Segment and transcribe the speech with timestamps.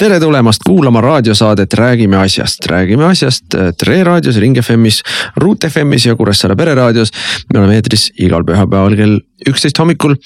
[0.00, 5.02] tere tulemast kuulama raadiosaadet Räägime asjast, räägime asjast äh, Tre raadios, Ring FM-is,
[5.36, 7.12] Ruut FM-is ja Kuressaare pereraadios.
[7.52, 9.18] me oleme eetris igal pühapäeval kell
[9.48, 10.16] üksteist hommikul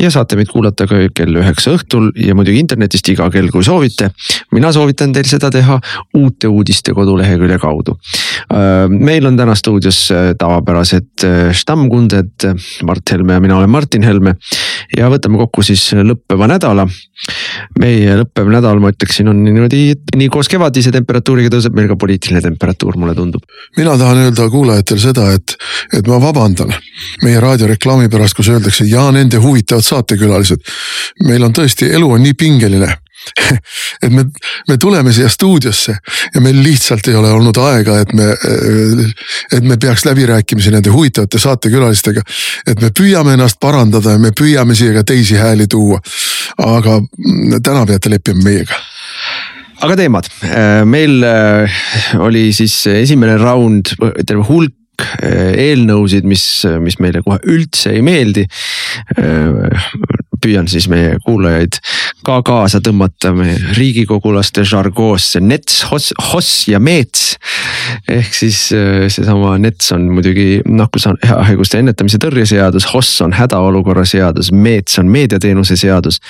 [0.00, 4.10] ja saate meid kuulata ka kell üheksa õhtul ja muidugi internetist iga kell, kui soovite.
[4.52, 5.78] mina soovitan teil seda teha
[6.16, 7.96] uute uudiste kodulehekülje kaudu.
[8.52, 12.48] Äh, meil on täna stuudios äh, tavapärased stammkunded
[12.86, 14.36] Mart Helme ja mina olen Martin Helme
[14.96, 16.86] ja võtame kokku siis lõppeva nädala.
[17.80, 21.96] meie lõppev nädal, ma ütleks siin on niimoodi, nii koos kevadise temperatuuriga tõuseb meil ka
[21.96, 23.42] poliitiline temperatuur, mulle tundub.
[23.76, 25.56] mina tahan öelda kuulajatele seda, et,
[25.96, 26.74] et ma vabandan
[27.24, 30.62] meie raadioreklaami pärast, kus öeldakse ja nende huvitavad saatekülalised.
[31.24, 32.94] meil on tõesti, elu on nii pingeline
[34.04, 34.24] et me,
[34.68, 35.94] me tuleme siia stuudiosse
[36.34, 38.28] ja meil lihtsalt ei ole olnud aega, et me,
[39.52, 42.22] et me peaks läbirääkimisi nende huvitavate saatekülalistega.
[42.66, 46.00] et me püüame ennast parandada ja me püüame siia ka teisi hääli tuua.
[46.62, 47.00] aga
[47.62, 48.78] täna peate leppima meiega
[49.84, 50.28] aga teemad,
[50.88, 51.80] meil äh,
[52.22, 54.74] oli siis esimene raund, terve hulk
[55.22, 56.44] eelnõusid, mis,
[56.82, 58.46] mis meile kohe üldse ei meeldi.
[59.20, 59.82] Äh,
[60.42, 61.78] püüan siis meie kuulajaid
[62.26, 67.36] ka kaasa tõmmata meie riigikogulaste žargoosse nets, hoss, hoss ja meets.
[68.08, 75.00] ehk siis seesama nets on muidugi nakkushaiguste ennetamise tõrje seadus, hoss on hädaolukorra seadus, meets
[75.02, 76.20] on meediateenuse seadus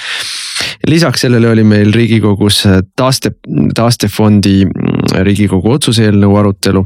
[0.86, 2.62] lisaks sellele oli meil riigikogus
[2.96, 3.32] taaste,
[3.74, 6.84] taastefondi mm, riigikogu otsuse eelnõu arutelu.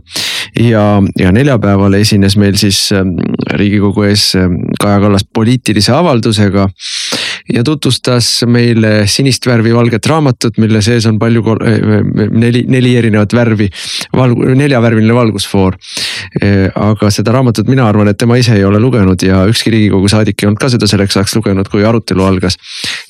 [0.61, 0.85] Ja,
[1.19, 6.69] ja neljapäeval esines meil siis mm, riigikogu ees mm, Kaja Kallas poliitilise avaldusega.
[7.55, 11.43] ja tutvustas meile sinist värvi valget raamatut, mille sees on palju,
[12.31, 13.69] neli, neli erinevat värvi,
[14.17, 15.77] valgu-, neljavärviline valgusfoor.
[16.75, 20.43] aga seda raamatut mina arvan, et tema ise ei ole lugenud ja ükski riigikogu saadik
[20.43, 22.59] ei olnud ka seda selleks ajaks lugenud, kui arutelu algas.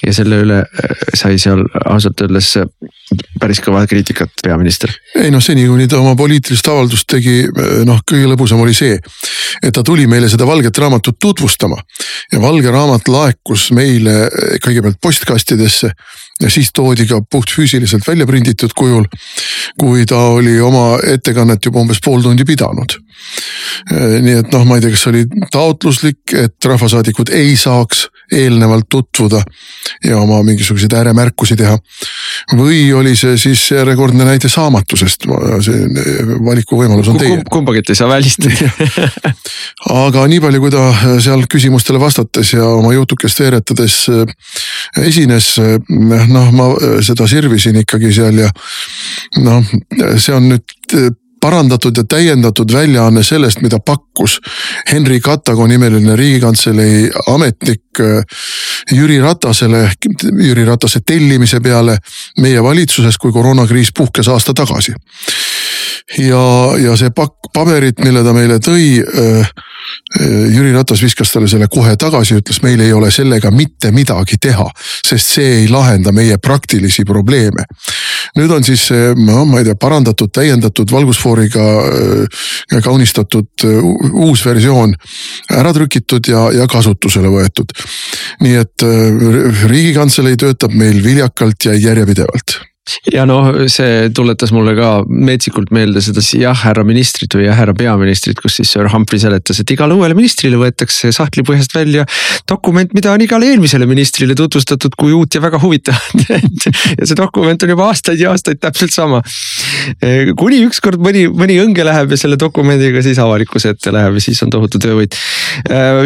[0.06, 0.62] ja selle üle
[1.14, 2.56] sai seal ausalt öeldes
[3.40, 4.92] päris kõva kriitikat peaminister.
[5.18, 7.42] ei noh, seni kuni ta oma poliitilist avaldust tegi,
[7.88, 8.98] noh kõige lõbusam oli see,
[9.62, 11.76] et ta tuli meile seda valget raamatut tutvustama.
[12.32, 14.28] ja valge raamat laekus meile
[14.64, 15.92] kõigepealt postkastidesse
[16.40, 19.04] ja siis toodi ka puhtfüüsiliselt välja prinditud kujul.
[19.78, 22.98] kui ta oli oma ettekannet juba umbes pool tundi pidanud
[23.90, 29.42] nii et noh, ma ei tea, kas oli taotluslik, et rahvasaadikud ei saaks eelnevalt tutvuda
[30.04, 31.78] ja oma mingisuguseid ääremärkusi teha.
[32.56, 35.26] või oli see siis järjekordne näide saamatusest,
[35.64, 37.42] see valikuvõimalus on teie.
[37.50, 38.70] kumbagi ei saa välistada
[40.06, 40.84] aga nii palju, kui ta
[41.22, 43.96] seal küsimustele vastates ja oma jutukest veeretades
[45.00, 45.52] esines,
[45.88, 46.70] noh, ma
[47.04, 48.50] seda sirvisin ikkagi seal ja
[49.44, 49.64] noh,
[50.18, 50.78] see on nüüd
[51.40, 54.38] parandatud ja täiendatud väljaanne sellest, mida pakkus
[54.92, 58.24] Henry Katago nimeline riigikantselei ametnik äh,
[58.92, 59.90] Jüri Ratasele,
[60.46, 61.96] Jüri Ratase tellimise peale
[62.38, 64.92] meie valitsuses, kui koroonakriis puhkes aasta tagasi.
[66.18, 66.44] Ja,
[66.80, 69.52] ja see pakk paberit, mille ta meile tõi äh,
[70.20, 74.40] Äh, Jüri Ratas viskas talle selle kohe tagasi, ütles, meil ei ole sellega mitte midagi
[74.42, 74.66] teha,
[75.06, 77.66] sest see ei lahenda meie praktilisi probleeme.
[78.36, 78.84] nüüd on siis
[79.18, 83.78] no ma ei tea, parandatud, täiendatud valgusfooriga äh, kaunistatud äh,
[84.12, 84.94] uus versioon
[85.50, 87.74] ära trükitud ja, ja kasutusele võetud.
[88.40, 88.86] nii et
[89.70, 92.58] riigikantselei töötab meil viljakalt ja järjepidevalt
[93.12, 97.74] ja noh, see tuletas mulle ka metsikult meelde seda jah, härra ministrit või jah, härra
[97.76, 102.06] peaministrit, kus siis Sir Humphrey seletas, et igale uuele ministrile võetakse sahtlipõhjast välja
[102.50, 106.24] dokument, mida on igale eelmisele ministrile tutvustatud kui uut ja väga huvitavat
[106.98, 109.20] ja see dokument on juba aastaid ja aastaid täpselt sama.
[110.40, 114.40] kuni ükskord mõni, mõni õnge läheb ja selle dokumendiga siis avalikkuse ette läheb ja siis
[114.46, 115.16] on tohutu töövõit.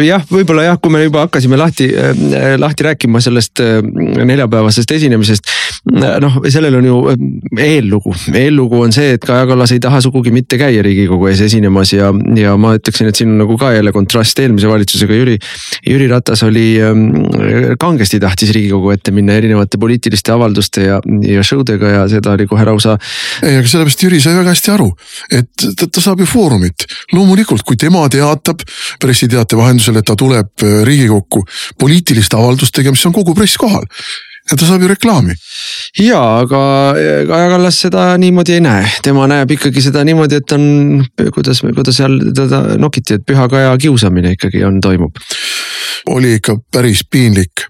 [0.05, 1.89] jah, võib-olla jah, kui me juba hakkasime lahti,
[2.59, 3.63] lahti rääkima sellest
[4.25, 5.55] neljapäevasest esinemisest,
[6.21, 10.33] noh sellel sellel on ju eellugu, eellugu on see, et Kaja Kallas ei taha sugugi
[10.33, 13.93] mitte käia riigikogu ees esinemas ja, ja ma ütleksin, et siin on nagu ka jälle
[13.95, 15.37] kontrast eelmise valitsusega, Jüri.
[15.85, 17.07] Jüri Ratas oli, ähm,
[17.81, 22.47] kangesti tahtis riigikogu ette minna erinevate poliitiliste avalduste ja, ja show dega ja seda oli
[22.49, 22.97] kohe lausa.
[23.43, 24.91] ei, aga sellepärast Jüri sai väga hästi aru,
[25.31, 26.87] et ta, ta saab ju foorumit.
[27.13, 28.63] loomulikult, kui tema teatab
[29.01, 31.45] pressiteate vahendusel, et ta tuleb äh, riigikokku
[31.79, 33.85] poliitilist avaldust tegema, siis on kogu press kohal
[34.51, 35.35] ja ta saab ju reklaami.
[36.01, 36.59] ja, aga
[37.29, 42.01] Kaja Kallas seda niimoodi ei näe, tema näeb ikkagi seda niimoodi, et on, kuidas, kuidas
[42.01, 45.23] seal teda nokiti, et püha Kaja kiusamine ikkagi on, toimub
[46.11, 47.67] oli ikka päris piinlik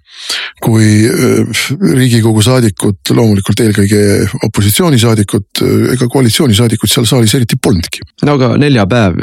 [0.63, 1.63] kui äh,
[1.98, 4.00] riigikogu saadikud, loomulikult eelkõige
[4.48, 5.63] opositsioonisaadikud
[5.94, 8.06] ega koalitsioonisaadikud seal saalis eriti polnudki.
[8.24, 9.19] no aga neljapäev,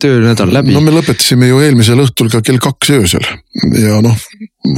[0.00, 0.72] töönädal läbi.
[0.74, 3.28] no me lõpetasime ju eelmisel õhtul ka kell kaks öösel
[3.82, 4.16] ja noh,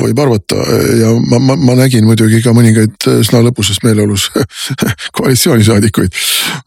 [0.03, 0.59] võib arvata
[0.99, 4.29] ja ma, ma, ma nägin muidugi ka mõningaid üsna lõbuses meeleolus
[5.19, 6.21] koalitsioonisaadikuid.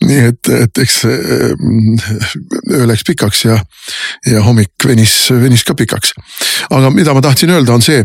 [0.08, 1.54] nii et, et eks öö
[2.86, 3.58] läks pikaks ja,
[4.32, 6.14] ja hommik venis, venis ka pikaks.
[6.70, 8.04] aga mida ma tahtsin öelda, on see,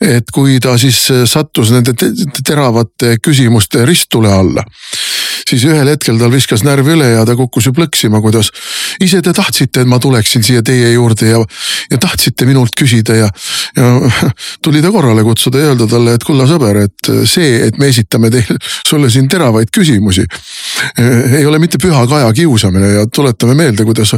[0.00, 1.94] et kui ta siis sattus nende
[2.44, 4.64] teravate küsimuste risttule alla
[5.48, 8.50] siis ühel hetkel tal viskas närv üle ja ta kukkus ju plõksima, kuidas
[9.02, 11.40] ise te tahtsite, et ma tuleksin siia teie juurde ja,
[11.90, 13.30] ja tahtsite minult küsida ja,
[13.76, 13.90] ja
[14.64, 18.30] tuli ta korrale kutsuda ja öelda talle, et kulla sõber, et see, et me esitame
[18.32, 20.26] teile, sulle siin teravaid küsimusi.
[20.98, 24.14] ei ole mitte püha kaja kiusamine ja tuletame meelde, kuidas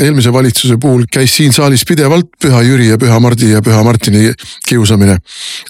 [0.00, 4.32] eelmise valitsuse puhul käis siin saalis pidevalt Püha Jüri ja Püha Mardi ja Püha Martini
[4.68, 5.18] kiusamine.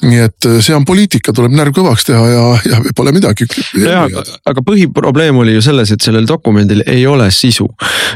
[0.02, 3.46] nii et see on poliitika, tuleb närv kõvaks teha ja, ja pole midagi.
[3.80, 4.06] jah,
[4.46, 7.68] aga põhi probleem oli ju selles, et sellel dokumendil ei ole sisu.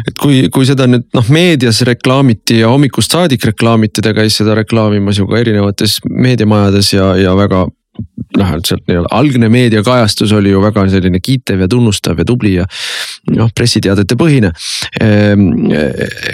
[0.09, 4.57] et kui, kui seda nüüd noh, meedias reklaamiti ja hommikust saadik reklaamiti, ta käis seda
[4.59, 7.67] reklaamimas ju ka erinevates meediamajades ja, ja väga
[8.39, 12.55] noh, et sealt nii-öelda algne meediakajastus oli ju väga selline kiitev ja tunnustav ja tubli
[12.55, 12.67] ja
[13.29, 14.51] noh, pressiteadete põhine.
[15.01, 15.47] Ehm,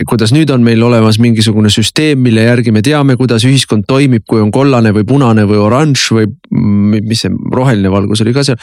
[0.09, 4.41] kuidas nüüd on meil olemas mingisugune süsteem, mille järgi me teame, kuidas ühiskond toimib, kui
[4.43, 8.61] on kollane või punane või oranž või mis see roheline valgus oli ka seal.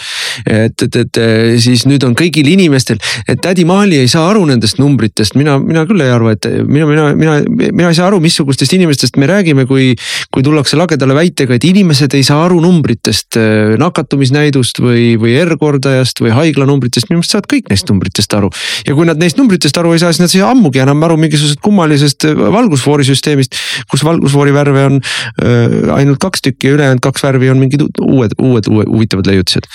[0.47, 1.19] et, et, et
[1.61, 5.85] siis nüüd on kõigil inimestel, et tädi Maali ei saa aru nendest numbritest, mina, mina
[5.89, 7.37] küll ei arva, et mina, mina, mina,
[7.75, 9.91] mina ei saa aru, missugustest inimestest me räägime, kui,
[10.33, 13.37] kui tullakse lagedale väitega, et inimesed ei saa aru numbritest,
[13.79, 18.50] nakatumisnäidust või, või R-kordajast või haiglanumbritest, minu meelest saavad kõik neist numbritest aru.
[18.88, 21.18] ja kui nad neist numbritest aru ei saa, siis nad ei saa ammugi enam aru
[21.21, 22.27] mingisugusest kummalisest
[22.57, 23.57] valgusfoorisüsteemist,
[23.92, 28.36] kus valgusfoori värve on äh, ainult kaks tükki ja ülejäänud kaks värvi on mingid uued,
[28.39, 29.69] uued, uued huvitavad leiutised?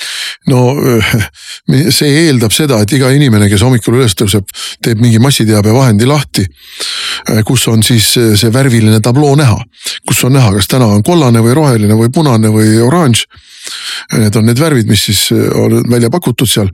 [0.49, 0.63] no
[1.95, 4.49] see eeldab seda, et iga inimene, kes hommikul üles tõuseb,
[4.85, 6.47] teeb mingi massiteabevahendi lahti.
[7.47, 9.59] kus on siis see värviline tabloo näha,
[10.09, 13.27] kus on näha, kas täna on kollane või roheline või punane või oranž
[14.13, 16.71] Need on need värvid, mis siis äh, on välja pakutud seal.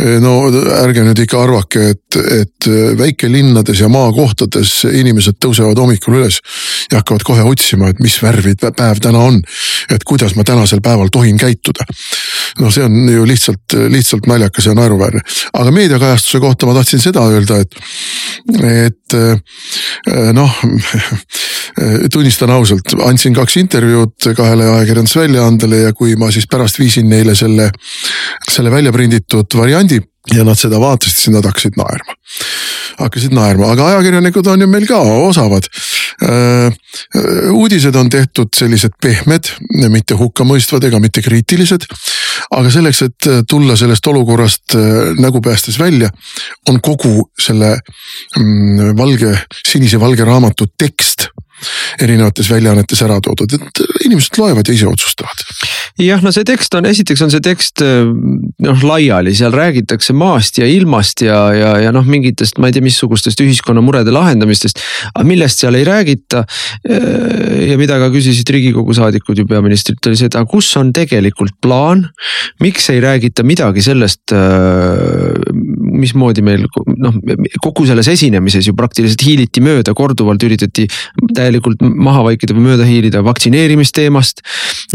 [0.00, 0.48] Äh, no
[0.78, 6.40] ärge nüüd ikka arvake, et, et äh, väikelinnades ja maakohtades inimesed tõusevad hommikul üles
[6.90, 9.42] ja hakkavad kohe otsima, et mis värvi päev täna on.
[9.90, 11.84] et kuidas ma tänasel päeval tohin käituda.
[12.58, 15.20] no see on ju lihtsalt, lihtsalt naljakas ja naeruväärne.
[15.52, 17.76] aga meediakajastuse kohta ma tahtsin seda öelda, et,
[18.64, 19.18] et
[20.32, 20.50] noh
[22.12, 27.70] tunnistan ausalt, andsin kaks intervjuud kahele ajakirjandusväljaandele ja kui ma siis pärast viisin neile selle,
[28.50, 30.00] selle välja prinditud variandi
[30.32, 32.16] ja nad seda vaatasid, siis nad hakkasid naerma.
[32.98, 35.66] hakkasid naerma, aga ajakirjanikud on ju meil ka osavad.
[36.24, 36.72] Äh,
[37.52, 39.50] uudised on tehtud sellised pehmed,
[39.90, 41.86] mitte hukkamõistvad ega mitte kriitilised.
[42.54, 46.10] aga selleks, et tulla sellest olukorrast äh, nägu päästes välja,
[46.68, 47.76] on kogu selle
[48.38, 49.34] mm, valge,
[49.68, 51.28] sinise-valge raamatu tekst
[52.02, 55.44] erinevates väljaannetes ära toodud, et inimesed loevad ja ise otsustavad.
[56.00, 60.68] jah, no see tekst on, esiteks on see tekst noh laiali, seal räägitakse maast ja
[60.70, 64.80] ilmast ja, ja, ja noh, mingitest, ma ei tea, missugustest ühiskonna murede lahendamistest.
[65.14, 66.44] aga millest seal ei räägita
[67.68, 71.56] ja mida ka küsisid riigikogu saadikud ju peaministrilt, oli see, et aga kus on tegelikult
[71.64, 72.06] plaan.
[72.62, 74.34] miks ei räägita midagi sellest,
[75.94, 76.66] mismoodi meil
[76.98, 77.16] noh,
[77.62, 80.86] kogu selles esinemises ju praktiliselt hiiliti mööda, korduvalt üritati
[81.34, 84.42] täielikult maha vaikida või mööda hiilida vaktsineerimisteemast.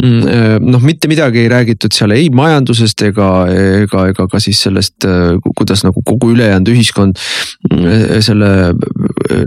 [0.02, 3.30] Mm, äh, noh, mitte midagi ei räägitud seal ei majandusest ega,
[3.84, 8.52] ega, ega ka siis sellest, äh, kuidas nagu kogu ülejäänud ühiskond äh, selle,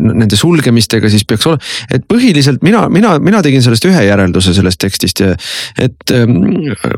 [0.02, 1.62] nende sulgemistega siis peaks olema.
[1.92, 6.38] et põhiliselt mina, mina, mina tegin sellest ühe järelduse sellest tekstist et ähm,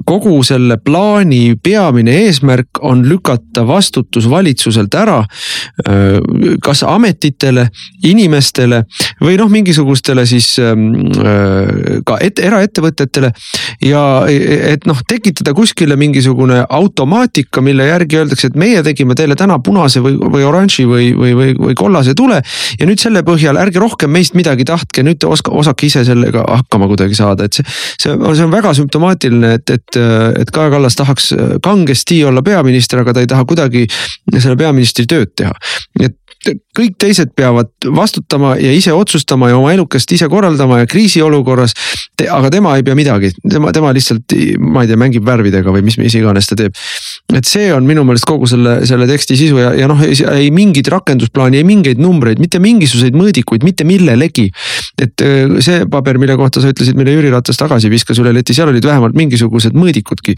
[0.06, 5.24] kogu selle plaani peamine eesmärk on lükata vastutus valitsuselt ära.
[6.62, 7.66] kas ametitele,
[8.04, 8.82] inimestele
[9.22, 13.32] või noh, mingisuguse mingisugustele siis ähm, äh, ka et, eraettevõtetele.
[13.84, 19.58] ja et noh, tekitada kuskile mingisugune automaatika, mille järgi öeldakse, et meie tegime teile täna
[19.58, 22.42] punase või, või oranži või, või, või, või kollase tule.
[22.78, 26.44] ja nüüd selle põhjal ärge rohkem meist midagi tahtke, nüüd te oska, osake ise sellega
[26.48, 27.64] hakkama kuidagi saada, et see.
[27.98, 30.00] see, see on väga sümptomaatiline, et, et,
[30.40, 31.32] et Kaja Kallas tahaks
[31.62, 33.86] kangesti olla peaminister, aga ta ei taha kuidagi
[34.38, 35.54] selle peaministri tööd teha.
[36.02, 36.18] et
[36.74, 41.74] kõik teised peavad vastutama ja ise otsustama ja oma elukest ise korraldama ja kriisiolukorras.
[42.30, 45.98] aga tema ei pea midagi, tema, tema lihtsalt, ma ei tea, mängib värvidega või mis,
[45.98, 46.74] mis iganes ta teeb.
[47.34, 50.88] et see on minu meelest kogu selle, selle teksti sisu ja, ja noh, ei mingit
[50.90, 54.50] rakendusplaani, ei mingeid numbreid, mitte mingisuguseid mõõdikuid, mitte millelegi.
[54.98, 58.54] et äh, see paber, mille kohta sa ütlesid, mille Jüri Ratas tagasi viskas üle leti,
[58.54, 60.34] seal olid vähemalt mingisugused mõõdikudki.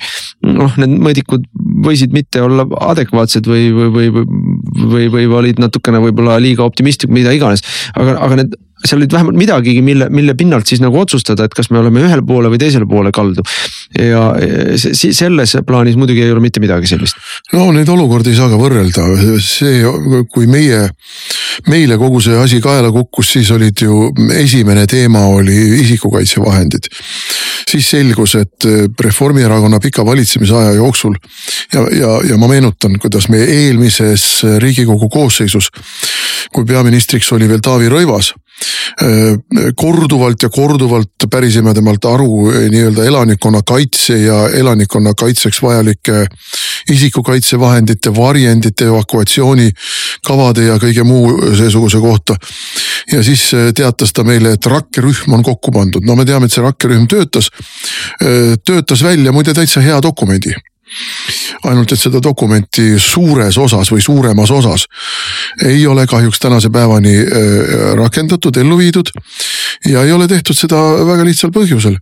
[0.52, 1.48] noh, need mõõdikud
[1.86, 7.12] võisid mitte olla adekvaatsed või, või, või, või, või, või olid natukene võib-olla liiga optimistlik,
[7.14, 7.64] mida iganes.
[7.94, 11.70] aga, aga need seal olid vähemalt midagigi, mille, mille pinnalt siis nagu otsustada, et kas
[11.72, 13.44] me oleme ühele poole või teisele poole kaldu.
[13.96, 14.22] ja
[14.76, 17.16] selles plaanis muidugi ei ole mitte midagi sellist.
[17.54, 19.06] no neid olukordi ei saa ka võrrelda,
[19.42, 19.80] see,
[20.32, 20.82] kui meie,
[21.72, 26.92] meile kogu see asi kaela kukkus, siis olid ju esimene teema oli isikukaitsevahendid.
[27.70, 28.68] Siis selgus, et
[29.00, 31.14] Reformierakonna pika valitsemisaja jooksul
[31.72, 35.70] ja, ja, ja ma meenutan, kuidas meie eelmises riigikogu koosseisus,
[36.52, 38.45] kui peaministriks oli veel Taavi Rõivas Äh,
[39.76, 46.26] korduvalt ja korduvalt pärisime temalt aru äh, nii-öelda elanikkonnakaitse ja elanikkonnakaitseks vajalike
[46.90, 52.36] isikukaitsevahendite, varjendite, evakuatsioonikavade ja kõige muu seesuguse kohta.
[53.12, 56.52] ja siis äh, teatas ta meile, et rakkerühm on kokku pandud, no me teame, et
[56.52, 57.50] see rakkerühm töötas,
[58.64, 60.54] töötas välja muide täitsa hea dokumendi
[61.66, 64.86] ainult et seda dokumenti suures osas või suuremas osas
[65.66, 69.10] ei ole kahjuks tänase päevani äh, rakendatud, ellu viidud.
[69.88, 70.76] ja ei ole tehtud seda
[71.06, 71.98] väga lihtsal põhjusel.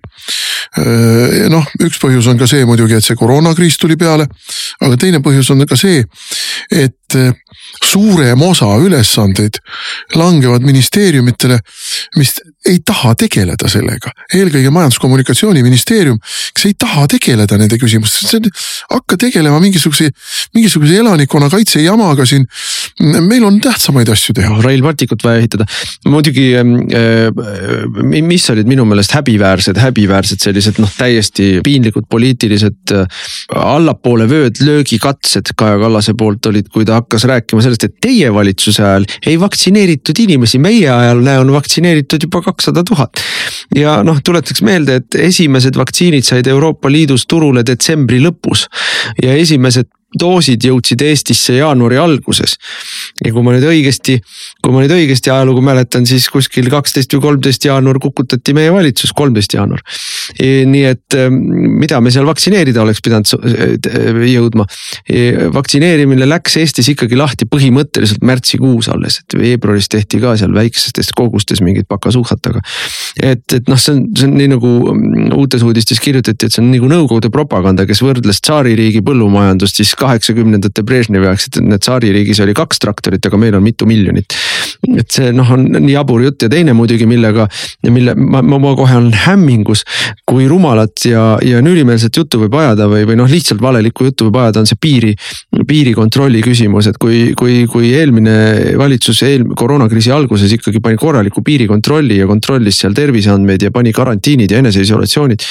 [0.78, 4.26] Äh, noh, üks põhjus on ka see muidugi, et see koroonakriis tuli peale,
[4.80, 6.02] aga teine põhjus on ka see,
[6.72, 7.32] et äh,
[7.84, 9.60] suurem osa ülesandeid
[10.18, 11.58] langevad ministeeriumitele,
[12.18, 12.34] mis
[12.68, 14.10] ei taha tegeleda sellega.
[14.34, 16.18] eelkõige Majandus-Kommunikatsiooniministeerium,
[16.54, 18.50] kes ei taha tegeleda nende küsimustega,
[18.92, 20.08] hakka tegelema mingisuguse,
[20.56, 22.46] mingisuguse elanikkonnakaitse jamaga siin.
[23.00, 24.60] meil on tähtsamaid asju teha.
[24.62, 25.66] Rail Balticut vaja ehitada,
[26.08, 26.64] muidugi äh,
[28.24, 35.54] mis olid minu meelest häbiväärsed, häbiväärsed sellised noh, täiesti piinlikud poliitilised äh, allapoole vööd löögikatsed
[35.56, 40.20] Kaja Kallase poolt olid, kui ta hakkas rääkima sellest, et teie valitsuse ajal ei vaktsineeritud
[40.26, 43.22] inimesi, meie ajal on vaktsineeritud juba kakssada tuhat.
[43.74, 48.66] ja noh, tuletaks meelde, et esimesed vaktsiinid said Euroopa Liidus turule detsembri lõpus
[49.22, 52.56] ja esimesed doosid jõudsid Eestisse jaanuari alguses.
[53.24, 54.18] ja kui ma nüüd õigesti,
[54.62, 59.12] kui ma nüüd õigesti ajalugu mäletan, siis kuskil kaksteist või kolmteist jaanuar kukutati meie valitsus,
[59.16, 59.82] kolmteist jaanuar.
[60.38, 63.70] E, nii et e, mida me seal vaktsineerida oleks pidanud e,
[64.30, 64.66] jõudma.
[65.54, 71.62] vaktsineerimine läks Eestis ikkagi lahti põhimõtteliselt märtsikuus alles, et veebruaris tehti ka seal väikestes kogustes
[71.64, 72.62] mingit pakasuhat, aga.
[73.22, 76.62] et, et noh, see on, see on nii nagu mm, uutes uudistes kirjutati, et see
[76.62, 82.54] on nagu Nõukogude propaganda, kes võrdles tsaaririigi põllumajandust siis kaheksakümnendate Brežnevi aegset, et tsaaririigis oli
[82.56, 84.36] kaks traktorit, aga meil on mitu miljonit.
[84.98, 87.46] et see noh, on nii jabur jutt ja teine muidugi, millega,
[87.88, 89.84] mille ma, ma, ma kohe olen hämmingus.
[90.28, 94.40] kui rumalat ja, ja nürimeelset juttu võib ajada või, või noh, lihtsalt valelikku juttu võib
[94.42, 95.12] ajada, on see piiri,
[95.68, 102.20] piirikontrolli küsimus, et kui, kui, kui eelmine valitsus eel-, koroonakriisi alguses ikkagi pani korraliku piirikontrolli
[102.20, 105.44] ja kontrollis seal terviseandmeid ja pani karantiinid ja eneseisolatsioonid.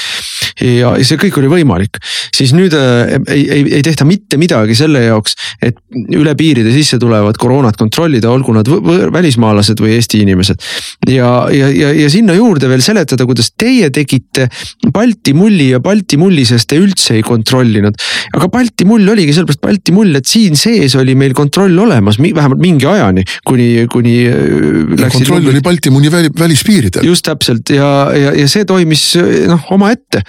[0.62, 2.00] Ja see kõik oli võimalik,
[2.34, 5.78] siis nüüd äh, ei, ei, ei tehta mitte midagi selle jaoks, et
[6.16, 8.70] üle piiride sisse tulevad koroonat kontrollida, olgu nad
[9.14, 10.62] välismaalased või Eesti inimesed.
[11.10, 14.50] ja, ja, ja, ja sinna juurde veel seletada, kuidas teie tegite
[14.94, 17.98] Balti mulli ja Balti mulli sees te üldse ei kontrollinud.
[18.38, 22.62] aga Balti mull oligi sellepärast Balti mull, et siin sees oli meil kontroll olemas, vähemalt
[22.62, 24.16] mingi ajani, kuni, kuni.
[24.30, 27.06] Äh, kontroll oli Balti mulli välispiiridel.
[27.08, 29.14] just täpselt ja, ja, ja see toimis
[29.50, 30.24] noh omaette.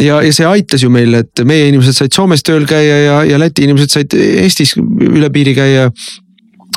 [0.00, 3.40] Ja, ja see aitas ju meil, et meie inimesed said Soomes tööl käia ja, ja
[3.40, 5.88] Läti inimesed said Eestis üle piiri käia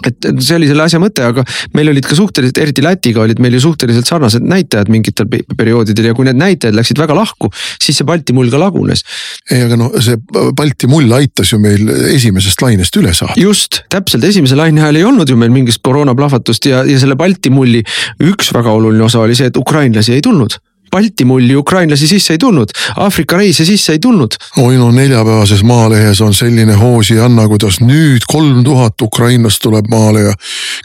[0.03, 1.44] et see oli selle asja mõte, aga
[1.77, 6.15] meil olid ka suhteliselt, eriti Lätiga olid meil ju suhteliselt sarnased näitajad mingitel perioodidel ja
[6.17, 7.50] kui need näitajad läksid väga lahku,
[7.82, 9.05] siis see Balti mull ka lagunes.
[9.50, 10.20] ei, aga no see
[10.58, 13.38] Balti mull aitas ju meil esimesest lainest üle saada.
[13.39, 17.53] just, täpselt, esimese laine ajal ei olnud ju meil mingit koroonaplahvatust ja, ja selle Balti
[17.53, 17.84] mulli
[18.24, 20.60] üks väga oluline osa oli see, et ukrainlasi ei tulnud
[20.96, 22.72] Balti mulli ukrainlasi sisse ei tulnud,
[23.04, 24.38] Aafrika reise sisse ei tulnud.
[24.64, 30.34] oi no neljapäevases Maalehes on selline hoosianna, kuidas nüüd kolm tuhat ukrainlast tuleb maale ja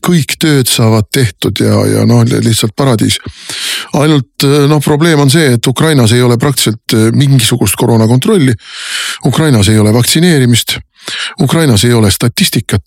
[0.06, 3.20] kõik tööd saavad tehtud ja, ja noh, lihtsalt paradiis.
[3.94, 8.54] ainult noh, probleem on see, et Ukrainas ei ole praktiliselt mingisugust koroonakontrolli.
[9.26, 10.80] Ukrainas ei ole vaktsineerimist
[11.40, 12.82] Ukrainas ei ole statistikat.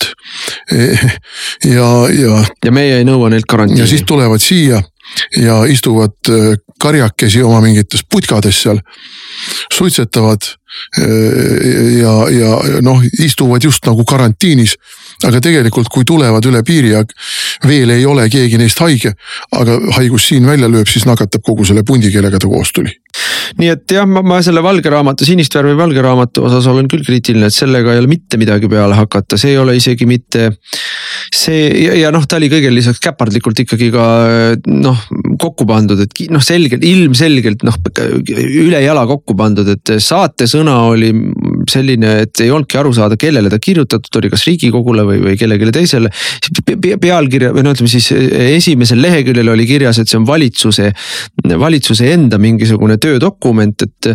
[1.75, 1.89] ja,
[2.21, 2.45] ja.
[2.65, 3.81] ja meie ei nõua neilt karantiini.
[3.81, 4.81] ja siis tulevad siia
[5.37, 8.79] ja istuvad äh, karjakesi oma mingites putkades seal.
[9.73, 10.41] suitsetavad
[10.99, 14.77] äh, ja, ja noh, istuvad just nagu karantiinis
[15.27, 17.03] aga tegelikult, kui tulevad üle piiri ja
[17.67, 19.13] veel ei ole keegi neist haige,
[19.55, 22.91] aga haigus siin välja lööb, siis nakatab kogu selle pundi, kellega ta koos tuli.
[23.59, 27.47] nii et jah, ma selle valge raamatu, sinist värvi valge raamatu osas olen küll kriitiline,
[27.47, 30.49] et sellega ei ole mitte midagi peale hakata, see ei ole isegi mitte.
[31.33, 34.05] See ja, ja noh, ta oli kõigele lisaks käpardlikult ikkagi ka
[34.67, 35.03] noh
[35.41, 41.11] kokku pandud, et noh, selgelt ilmselgelt noh ülejala kokku pandud, et saatesõna oli
[41.69, 45.73] selline, et ei olnudki aru saada, kellele ta kirjutatud oli, kas riigikogule või, või kellelegi
[45.73, 46.11] teisele.
[47.01, 50.91] pealkirja või no ütleme siis esimesel leheküljel oli kirjas, et see on valitsuse,
[51.59, 54.11] valitsuse enda mingisugune töödokument, et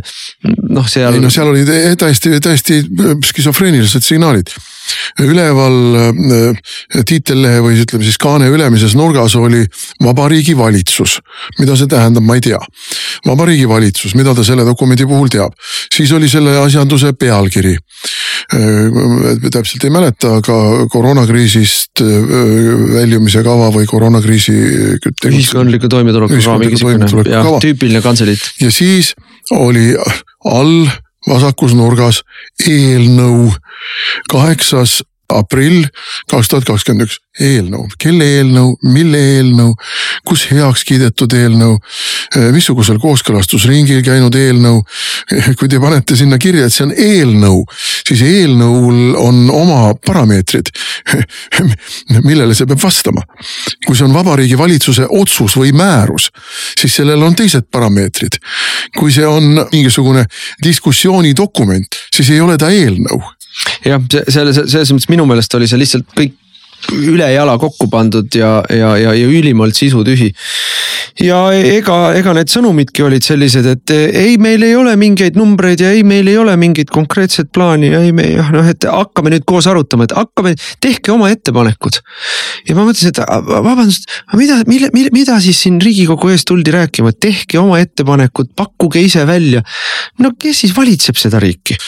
[0.69, 1.15] noh, seal.
[1.15, 2.83] ei no seal olid täiesti, täiesti
[3.33, 4.53] skisofreenilised signaalid
[5.23, 9.65] üleval äh, tiitellehe või ütleme siis kaane ülemises nurgas oli
[10.05, 11.19] Vabariigi Valitsus.
[11.59, 12.59] mida see tähendab, ma ei tea.
[13.27, 15.55] vabariigi Valitsus, mida ta selle dokumendi puhul teab,
[15.95, 17.77] siis oli selle asjanduse pealkiri.
[18.55, 22.31] Äh, täpselt ei mäleta, aga koroonakriisist äh,
[22.95, 24.55] väljumise kava või koroonakriisi.
[25.29, 28.53] ühiskondliku toimetuleku kava, mingisugune jah, tüüpiline kantseliit.
[28.61, 29.15] ja siis
[29.51, 29.93] oli
[30.45, 30.89] all
[31.29, 32.23] vasakus nurgas
[32.67, 33.53] eelnõu
[34.33, 35.87] kaheksas aprill
[36.31, 39.75] kaks tuhat kakskümmend üks, eelnõu, kelle eelnõu, mille eelnõu,
[40.27, 41.77] kus heaks kiidetud eelnõu,
[42.35, 44.83] eh, missugusel kooskõlastusringil käinud eelnõu.
[45.59, 47.65] kui te panete sinna kirja, et see on eelnõu,
[48.07, 50.71] siis eelnõul on oma parameetrid,
[52.29, 53.23] millele see peab vastama.
[53.87, 56.31] kui see on Vabariigi Valitsuse otsus või määrus,
[56.79, 58.41] siis sellel on teised parameetrid.
[58.99, 60.25] kui see on mingisugune
[60.65, 63.23] diskussioonidokument, siis ei ole ta eelnõu
[63.87, 66.37] jah, selle, selles mõttes minu meelest oli see lihtsalt kõik
[66.95, 70.31] ülejala kokku pandud ja, ja, ja, ja ülimalt sisutühi.
[71.23, 75.91] Ja ega, ega need sõnumidki olid sellised, et ei, meil ei ole mingeid numbreid ja
[75.95, 79.47] ei, meil ei ole mingit konkreetset plaani ja ei, me jah, noh, et hakkame nüüd
[79.49, 81.99] koos arutama, et hakkame, tehke oma ettepanekud.
[82.69, 84.07] ja ma mõtlesin, et vabandust,
[84.39, 89.27] mida, mille, mille, mida siis siin riigikogu ees tuldi rääkima, tehke oma ettepanekud, pakkuge ise
[89.27, 89.65] välja.
[90.23, 91.79] no kes siis valitseb seda riiki?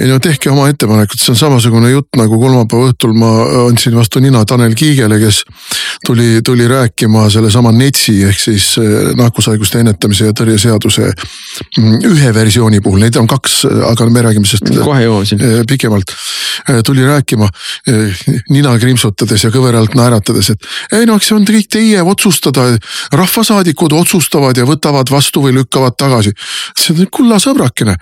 [0.00, 3.30] ei no tehke oma ettepanekud, see on samasugune jutt nagu kolmapäeva õhtul ma
[3.66, 5.44] andsin vastu nina Tanel Kiigele, kes
[6.06, 12.32] tuli, tuli rääkima sellesama NETS-i ehk siis eh, nakkushaiguste ennetamise ja tõrje seaduse mm, ühe
[12.34, 14.82] versiooni puhul, neid on kaks, aga me räägime sellest.
[14.84, 15.50] kohe jõuame sinna.
[15.50, 17.48] Eh, pikemalt eh, tuli rääkima
[18.50, 22.66] nina krimpsutades ja kõveralt naeratades, et ei no eks see on kõik teie otsustada.
[23.12, 26.32] rahvasaadikud otsustavad ja võtavad vastu või lükkavad tagasi.
[27.10, 27.96] kulla sõbrakene,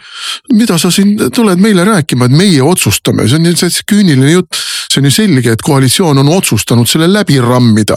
[0.53, 4.61] mida sa siin tuled meile rääkima, et meie otsustame, see on see küüniline jutt.
[4.89, 7.97] See on ju selge, et koalitsioon on otsustanud selle läbi rammida.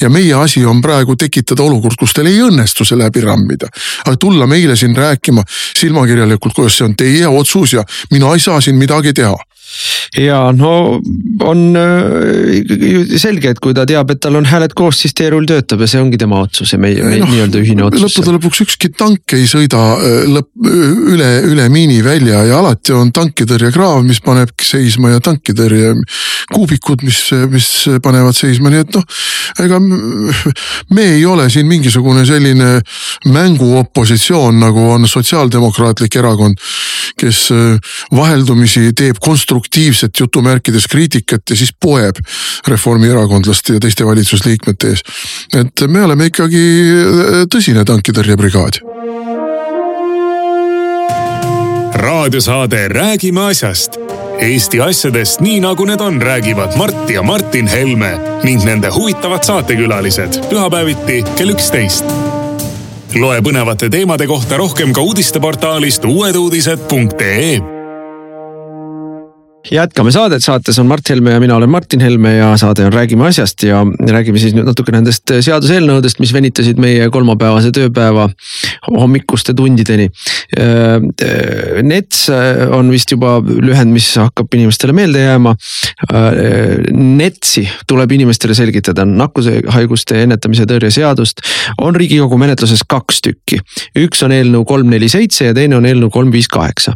[0.00, 3.68] ja meie asi on praegu tekitada olukord, kus teil ei õnnestu see läbi rammida.
[4.06, 5.44] aga tulla meile siin rääkima
[5.78, 9.36] silmakirjalikult, kuidas see on teie otsus ja mina ei saa siin midagi teha
[10.18, 11.00] ja no
[11.42, 15.82] on äh, selge, et kui ta teab, et tal on hääled koos, siis teerull töötab
[15.82, 18.04] ja see ongi tema otsus ja meie, no, nii-öelda ühine otsus.
[18.04, 20.50] lõppude lõpuks ükski tank ei sõida äh, lõpp,
[21.14, 25.94] üle, üle miinivälja ja alati on tankitõrjekraav, mis paneb seisma ja tankitõrje
[26.52, 27.70] kuubikud, mis, mis
[28.04, 29.22] panevad seisma, nii et noh.
[29.64, 32.74] ega me ei ole siin mingisugune selline
[33.32, 36.60] mänguopositsioon, nagu on Sotsiaaldemokraatlik Erakond,
[37.18, 42.16] kes äh, vaheldumisi teeb konstruktiivset konstruktiivset jutumärkides kriitikat ja siis poeb
[42.66, 45.02] reformierakondlaste ja teiste valitsusliikmete ees.
[45.54, 48.80] et me oleme ikkagi äh, tõsine tankitõrjebrigaad.
[51.94, 53.96] raadiosaade Räägime asjast.
[54.40, 60.40] Eesti asjadest nii nagu need on, räägivad Mart ja Martin Helme ning nende huvitavad saatekülalised
[60.50, 62.04] pühapäeviti kell üksteist
[63.14, 67.81] loe põnevate teemade kohta rohkem ka uudisteportaalist uueduudised.ee
[69.70, 73.26] jätkame saadet, saates on Mart Helme ja mina olen Martin Helme ja saade on Räägime
[73.26, 78.28] asjast ja räägime siis nüüd natuke nendest seaduseelnõudest, mis venitasid meie kolmapäevase tööpäeva
[78.90, 80.08] hommikuste tundideni.
[81.82, 82.24] NETS
[82.74, 85.54] on vist juba lühend, mis hakkab inimestele meelde jääma.
[86.92, 91.44] NETS-i tuleb inimestele selgitada, nakkushaiguste ennetamise tõrje seadust
[91.80, 93.60] on riigikogu menetluses kaks tükki.
[93.98, 96.92] üks on eelnõu kolm neli seitse ja teine on eelnõu kolm viis kaheksa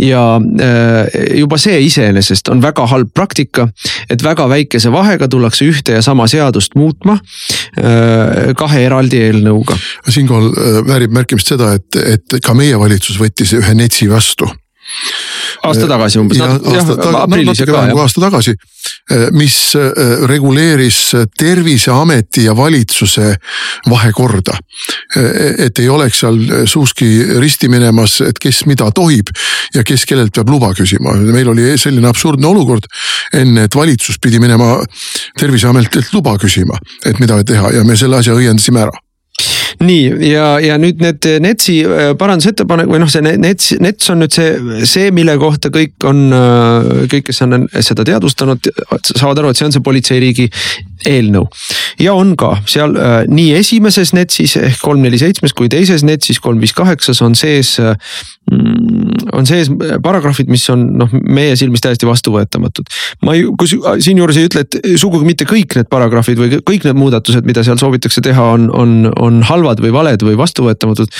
[0.00, 0.22] ja
[1.36, 3.68] juba see ise iseenesest on väga halb praktika,
[4.10, 7.18] et väga väikese vahega tullakse ühte ja sama seadust muutma
[7.78, 9.76] äh, kahe eraldi eelnõuga.
[10.08, 14.50] siinkohal äh, väärib märkimist seda, et, et ka meie valitsus võttis ühe NETS-i vastu
[15.62, 16.38] aasta tagasi umbes.
[16.38, 18.54] jah, aasta, ta, no, natuke vähem kui aasta tagasi,
[19.36, 19.56] mis
[20.30, 21.00] reguleeris
[21.38, 23.34] terviseameti ja valitsuse
[23.90, 24.56] vahekorda.
[25.58, 27.08] et ei oleks seal suuski
[27.40, 29.32] risti minemas, et kes mida tohib
[29.74, 31.14] ja kes kellelt peab luba küsima.
[31.32, 32.88] meil oli selline absurdne olukord
[33.32, 34.78] enne, et valitsus pidi minema
[35.38, 39.02] terviseametilt luba küsima, et mida teha ja me selle asja õiendasime ära
[39.82, 44.34] nii ja, ja nüüd need NETS-i äh, parandusettepanek või noh, see NETS, NETS on nüüd
[44.34, 48.70] see, see, mille kohta kõik on, äh, kõik, kes on seda teadvustanud,
[49.12, 50.48] saavad aru, et see on see politseiriigi
[51.08, 51.46] eelnõu.
[52.00, 56.40] ja on ka seal äh, nii esimeses NETS-is ehk kolm, neli, seitsmes kui teises NETS-is
[56.42, 57.96] kolm, viis, kaheksas on sees äh,
[58.50, 59.70] mm, on sees
[60.02, 62.88] paragrahvid, mis on noh, meie silmis täiesti vastuvõetamatud.
[63.26, 66.98] ma ei, kus siinjuures ei ütle, et sugugi mitte kõik need paragrahvid või kõik need
[66.98, 71.12] muudatused, mida seal soovitakse teha, on, on, on halvad või valed või vastuvõetamatud.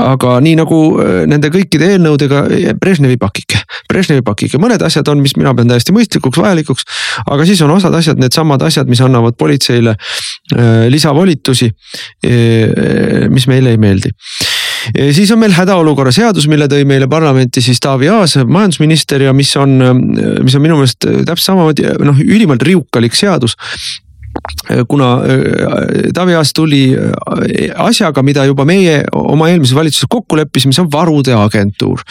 [0.00, 2.42] Aga nii nagu äh, nende kõikide eelnõudega
[2.80, 6.86] Brežnevi pakike, Brežnevi pakike, mõned asjad on, mis mina pean täiesti mõistlikuks, vajalikuks.
[7.26, 11.70] aga siis on osad asjad, needsamad asjad, mis annavad politseile äh, lisavolitusi,
[12.24, 14.12] äh, mis meile ei meeldi.
[15.14, 19.52] Siis on meil hädaolukorra seadus, mille tõi meile parlamenti siis Taavi Aas, majandusminister ja mis
[19.54, 19.76] on,
[20.42, 23.54] mis on minu meelest täpselt samamoodi noh, ülimalt riukalik seadus
[24.88, 26.82] kuna äh, Taavi Aas tuli
[27.76, 32.02] asjaga, mida juba meie oma eelmises valitsuses kokku leppisime, see on varude agentuur.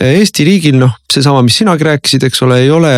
[0.00, 2.92] Eesti riigil noh, seesama, mis sinagi rääkisid, eks ole, ei ole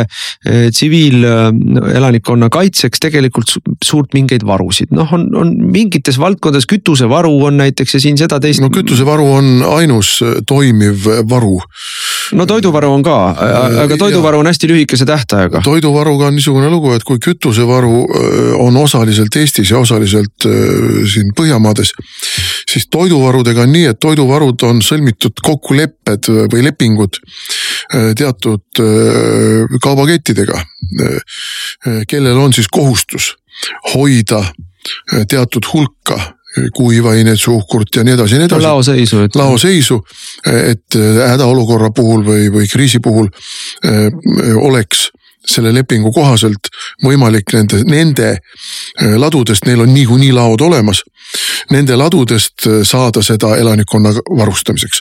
[0.45, 8.03] tsiviilelanikkonna kaitseks tegelikult suurt mingeid varusid, noh, on, on mingites valdkondades kütusevaru on näiteks ja
[8.05, 8.63] siin seda teist.
[8.63, 11.59] no kütusevaru on ainus toimiv varu.
[12.33, 13.17] No toiduvaru on ka,
[13.85, 15.63] aga toiduvaru on hästi lühikese tähtajaga.
[15.65, 18.03] toiduvaruga on niisugune lugu, et kui kütusevaru
[18.63, 20.49] on osaliselt Eestis ja osaliselt
[21.13, 21.93] siin Põhjamaades,
[22.71, 27.21] siis toiduvarudega on nii, et toiduvarud on sõlmitud kokkulepped või lepingud
[28.19, 28.83] teatud
[29.83, 30.61] kaubakettidega,
[32.09, 33.35] kellel on siis kohustus
[33.95, 34.45] hoida
[35.29, 36.19] teatud hulka
[36.75, 38.67] kuivaineid, suhkurt ja nii edasi ja nii edasi.
[38.67, 39.17] laoseisu.
[39.35, 40.01] laoseisu,
[40.53, 43.29] et hädaolukorra puhul või, või kriisi puhul
[44.61, 45.09] oleks
[45.49, 46.69] selle lepingu kohaselt
[47.03, 48.29] võimalik nende, nende
[49.19, 51.03] ladudest, neil on niikuinii laod olemas
[51.71, 55.01] nende ladudest äh, saada seda elanikkonna varustamiseks.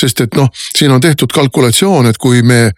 [0.00, 2.70] sest et noh, siin on tehtud kalkulatsioon, et kui me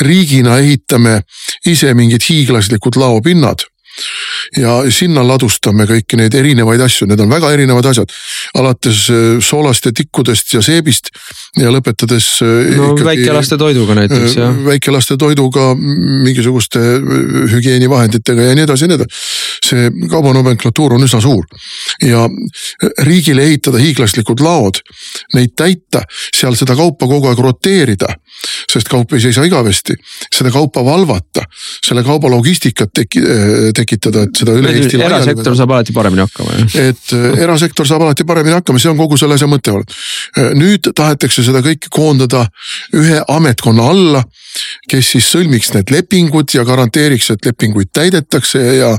[0.00, 1.20] riigina ehitame
[1.66, 3.66] ise mingid hiiglaslikud laopinnad
[4.56, 8.12] ja sinna ladustame kõiki neid erinevaid asju, need on väga erinevad asjad.
[8.58, 11.10] alates äh, soolast ja tikkudest ja seebist
[11.58, 12.28] ja lõpetades.
[12.44, 14.56] Äh, no väikelaste toiduga näiteks jah.
[14.64, 16.80] väikelaste toiduga, mingisuguste
[17.52, 19.22] hügieenivahenditega ja nii edasi ja nii edasi.
[19.62, 21.46] see kaubanomenklatuur on üsna suur
[22.02, 22.26] ja
[23.06, 24.82] riigile ehitada hiiglaslikud laod,
[25.34, 26.02] neid täita,
[26.34, 28.10] seal seda kaupa kogu aeg roteerida
[28.72, 29.94] sest kaup ei seisa igavesti,
[30.32, 31.44] seda kaupa valvata,
[31.84, 33.22] selle kauba logistikat teki,
[33.82, 35.00] tekitada, et seda üle Eesti.
[35.02, 39.18] erasektor saab alati paremini hakkama et äh, erasektor saab alati paremini hakkama, see on kogu
[39.20, 39.96] selle asja mõte olnud.
[40.38, 42.46] Äh, nüüd tahetakse seda kõike koondada
[42.98, 44.24] ühe ametkonna alla,
[44.90, 48.90] kes siis sõlmiks need lepingud ja garanteeriks, et lepinguid täidetakse ja,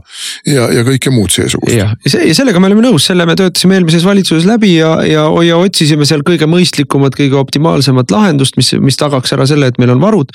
[0.49, 1.75] ja, ja kõike muud seesugust.
[1.75, 5.25] jah, ja see, sellega me oleme nõus, selle me töötasime eelmises valitsuses läbi ja, ja,
[5.45, 9.93] ja otsisime seal kõige mõistlikumat, kõige optimaalsemat lahendust, mis, mis tagaks ära selle, et meil
[9.95, 10.33] on varud.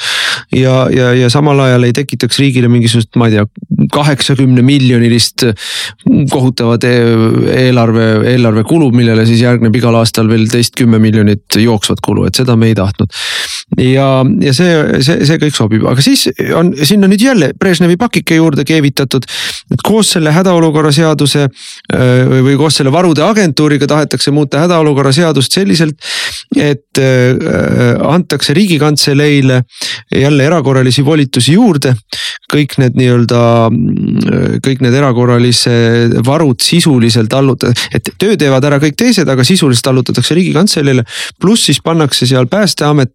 [0.54, 3.46] ja, ja, ja samal ajal ei tekitaks riigile mingisugust, ma ei tea,
[3.94, 5.46] kaheksakümne miljonilist
[6.31, 12.26] kohutavat eelarve, eelarve kulu, millele siis järgneb igal aastal veel teist kümme miljonit jooksvat kulu,
[12.28, 13.12] et seda me ei tahtnud.
[13.76, 16.26] Ja, ja see, see, see kõik sobib, aga siis
[16.57, 19.26] on sinna nüüd jälle Brežnevi pakike juurde keevitatud.
[19.72, 21.46] et koos selle hädaolukorra seaduse
[21.92, 25.98] või, koos selle varude agentuuriga tahetakse muuta hädaolukorra seadust selliselt,
[26.57, 26.88] et
[28.09, 29.63] antakse riigikantseleile
[30.15, 31.95] jälle erakorralisi volitusi juurde.
[32.49, 33.41] kõik need nii-öelda,
[34.65, 35.73] kõik need erakorralise
[36.25, 41.05] varud sisuliselt allutada, et töö teevad ära kõik teised, aga sisuliselt allutatakse riigikantseleile.
[41.41, 43.13] pluss siis pannakse seal päästeamet,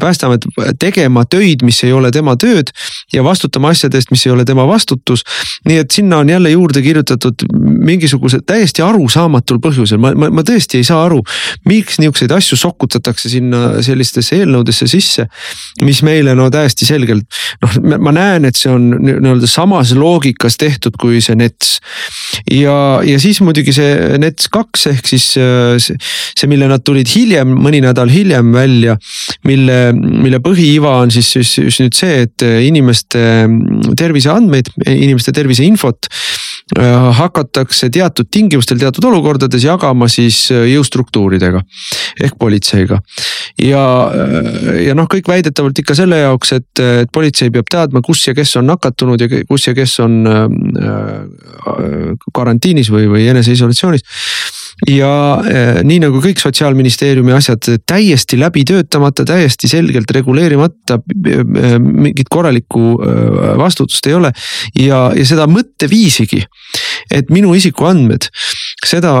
[0.00, 2.72] päästeamet tegema töid, mis ei ole tema tööd
[3.12, 5.22] ja vastutama asjade eest, mis ei ole tema vastutus.
[5.68, 7.46] nii et sinna on jälle juurde kirjutatud
[7.86, 11.22] mingisugused täiesti arusaamatul põhjusel, ma, ma, ma tõesti ei saa aru,
[11.68, 15.26] miks niisuguseid asju sokutatakse sinna sellistesse eelnõudesse sisse.
[15.82, 17.26] mis meile no täiesti selgelt
[17.62, 21.80] noh, ma näen, et see on nii-öelda samas loogikas tehtud kui see NETS.
[22.50, 27.82] ja, ja siis muidugi see NETS kaks ehk siis see, mille nad tulid hiljem, mõni
[27.84, 28.96] nädal hiljem välja.
[29.44, 33.46] mille, mille põhiiva on siis, siis just nüüd see, et inimeste
[33.96, 36.10] terviseandmeid, inimeste terviseinfot
[36.74, 41.60] hakatakse teatud tingimustel, teatud olukordades jagama siis jõustruktuuridega
[42.26, 42.98] ehk politseiga.
[43.62, 43.84] ja,
[44.82, 48.56] ja noh, kõik väidetavalt ikka selle jaoks, et, et politsei peab teadma, kus ja kes
[48.58, 50.26] on nakatunud ja kus ja kes on
[52.34, 54.02] karantiinis või, või eneseisolatsioonis
[54.84, 55.12] ja
[55.48, 62.82] eh, nii nagu kõik sotsiaalministeeriumi asjad täiesti läbi töötamata, täiesti selgelt reguleerimata, eh, mingit korralikku
[63.00, 64.32] eh, vastutust ei ole.
[64.76, 66.42] ja, ja seda mõtteviisigi,
[67.10, 68.28] et minu isikuandmed,
[68.84, 69.14] seda,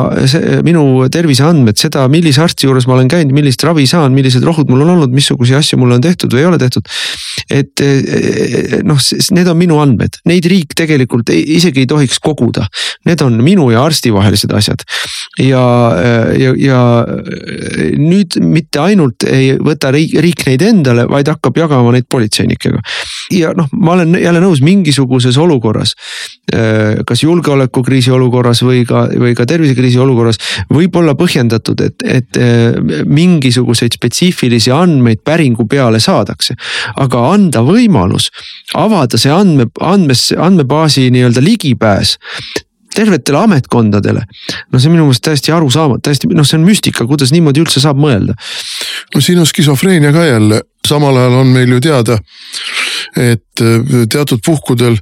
[0.66, 4.84] minu terviseandmed, seda, millise arsti juures ma olen käinud, millist ravi saan, millised rohud mul
[4.84, 6.88] on olnud, missuguseid asju mul on tehtud või ei ole tehtud.
[7.50, 7.82] Et
[8.86, 9.00] noh,
[9.36, 12.66] need on minu andmed, neid riik tegelikult isegi ei tohiks koguda,
[13.06, 14.84] need on minu ja arsti vahelised asjad
[15.38, 15.62] ja,
[16.38, 16.80] ja, ja
[17.96, 22.80] nüüd mitte ainult ei võta riik, riik neid endale, vaid hakkab jagama neid politseinikega.
[23.36, 25.94] ja noh, ma olen jälle nõus mingisuguses olukorras,
[27.06, 30.40] kas julgeolekukriisi olukorras või ka, või ka tervisekriisi olukorras
[30.72, 32.40] võib olla põhjendatud, et, et
[33.06, 36.56] mingisuguseid spetsiifilisi andmeid päringu peale saadakse.
[36.96, 38.30] aga anda võimalus
[38.74, 42.16] avada see andme, andmes, andmebaasi nii-öelda ligipääs
[42.96, 44.22] tervetele ametkondadele.
[44.72, 47.82] no see on minu meelest täiesti arusaamatu, täiesti noh, see on müstika, kuidas niimoodi üldse
[47.82, 48.36] saab mõelda.
[49.14, 52.18] no siin on skisofreenia ka jälle, samal ajal on meil ju teada,
[53.16, 54.96] et äh, teatud puhkudel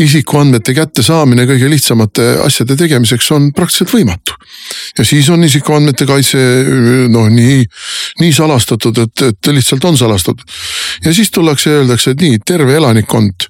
[0.00, 4.36] isikuandmete kättesaamine kõige lihtsamate asjade tegemiseks on praktiliselt võimatu.
[4.98, 6.38] ja siis on isikuandmete kaitse
[7.08, 7.62] noh, nii,
[8.20, 10.44] nii salastatud, et, et lihtsalt on salastatud.
[11.04, 13.48] ja siis tullakse ja öeldakse, et nii, terve elanikkond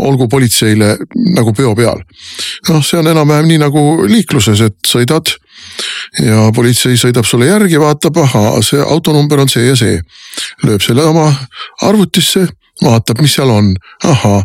[0.00, 0.96] olgu politseile
[1.34, 2.02] nagu peo peal.
[2.68, 5.32] noh, see on enam-vähem nii nagu liikluses, et sõidad
[6.24, 10.00] ja politsei sõidab sulle järgi, vaatab, ahaa, see autonumber on see ja see.
[10.64, 11.26] lööb selle oma
[11.86, 12.46] arvutisse,
[12.84, 13.72] vaatab, mis seal on,
[14.04, 14.40] ahhaa,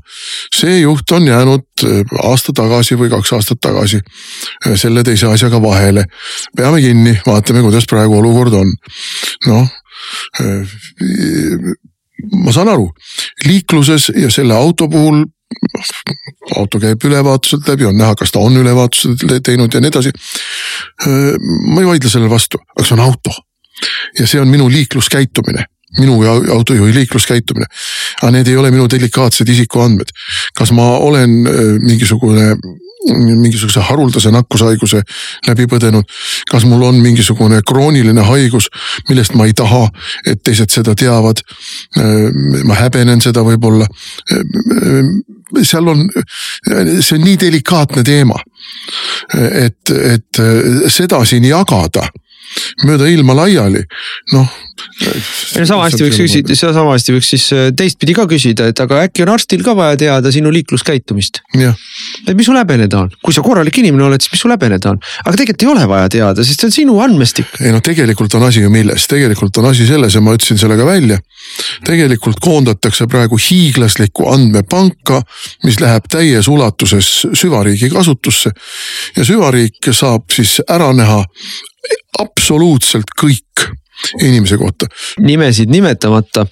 [0.56, 5.62] see juht on jäänud äh, aasta tagasi või kaks aastat tagasi äh, selle teise asjaga
[5.62, 6.06] vahele.
[6.56, 8.74] peame kinni, vaatame, kuidas praegu olukord on.
[9.48, 9.68] noh
[10.42, 10.76] äh,
[12.44, 12.90] ma saan aru,
[13.46, 15.24] liikluses ja selle auto puhul
[16.56, 20.12] auto käib ülevaatuselt läbi, on näha, kas ta on ülevaatuse teinud ja nii edasi.
[21.06, 23.36] ma ei vaidle sellele vastu, aga see on auto
[24.20, 25.68] ja see on minu liikluskäitumine
[26.00, 26.20] minu
[26.54, 27.66] autojuhi liikluskäitumine.
[28.22, 30.10] aga need ei ole minu delikaatsed isikuandmed.
[30.56, 31.30] kas ma olen
[31.82, 32.56] mingisugune
[33.14, 35.02] mingisuguse haruldase nakkushaiguse
[35.48, 36.04] läbi põdenud.
[36.52, 38.70] kas mul on mingisugune krooniline haigus,
[39.10, 39.88] millest ma ei taha,
[40.26, 41.42] et teised seda teavad.
[42.64, 43.88] ma häbenen seda võib-olla.
[45.62, 46.08] seal on,
[47.00, 48.40] see on nii delikaatne teema.
[49.36, 50.44] et, et
[50.88, 52.10] seda siin jagada
[52.86, 53.82] mööda ilma laiali,
[54.34, 54.48] noh.
[55.64, 59.24] sama hästi võiks küsida, sama hästi võiks siis äh, teistpidi ka küsida, et aga äkki
[59.26, 61.42] on arstil ka vaja teada sinu liikluskäitumist.
[61.56, 65.00] et mis sul häbeneda on, kui sa korralik inimene oled, siis mis sul häbeneda on,
[65.24, 67.54] aga tegelikult ei ole vaja teada, sest see on sinu andmestik.
[67.62, 70.80] ei no tegelikult on asi ju milles, tegelikult on asi selles ja ma ütlesin selle
[70.80, 71.20] ka välja.
[71.86, 75.22] tegelikult koondatakse praegu hiiglaslikku andmepanka,
[75.64, 78.52] mis läheb täies ulatuses süvariigi kasutusse
[79.16, 81.24] ja süvariik saab siis ära näha
[82.20, 83.46] absoluutselt kõik
[84.22, 84.86] inimese kohta.
[85.20, 86.46] nimesid nimetamata,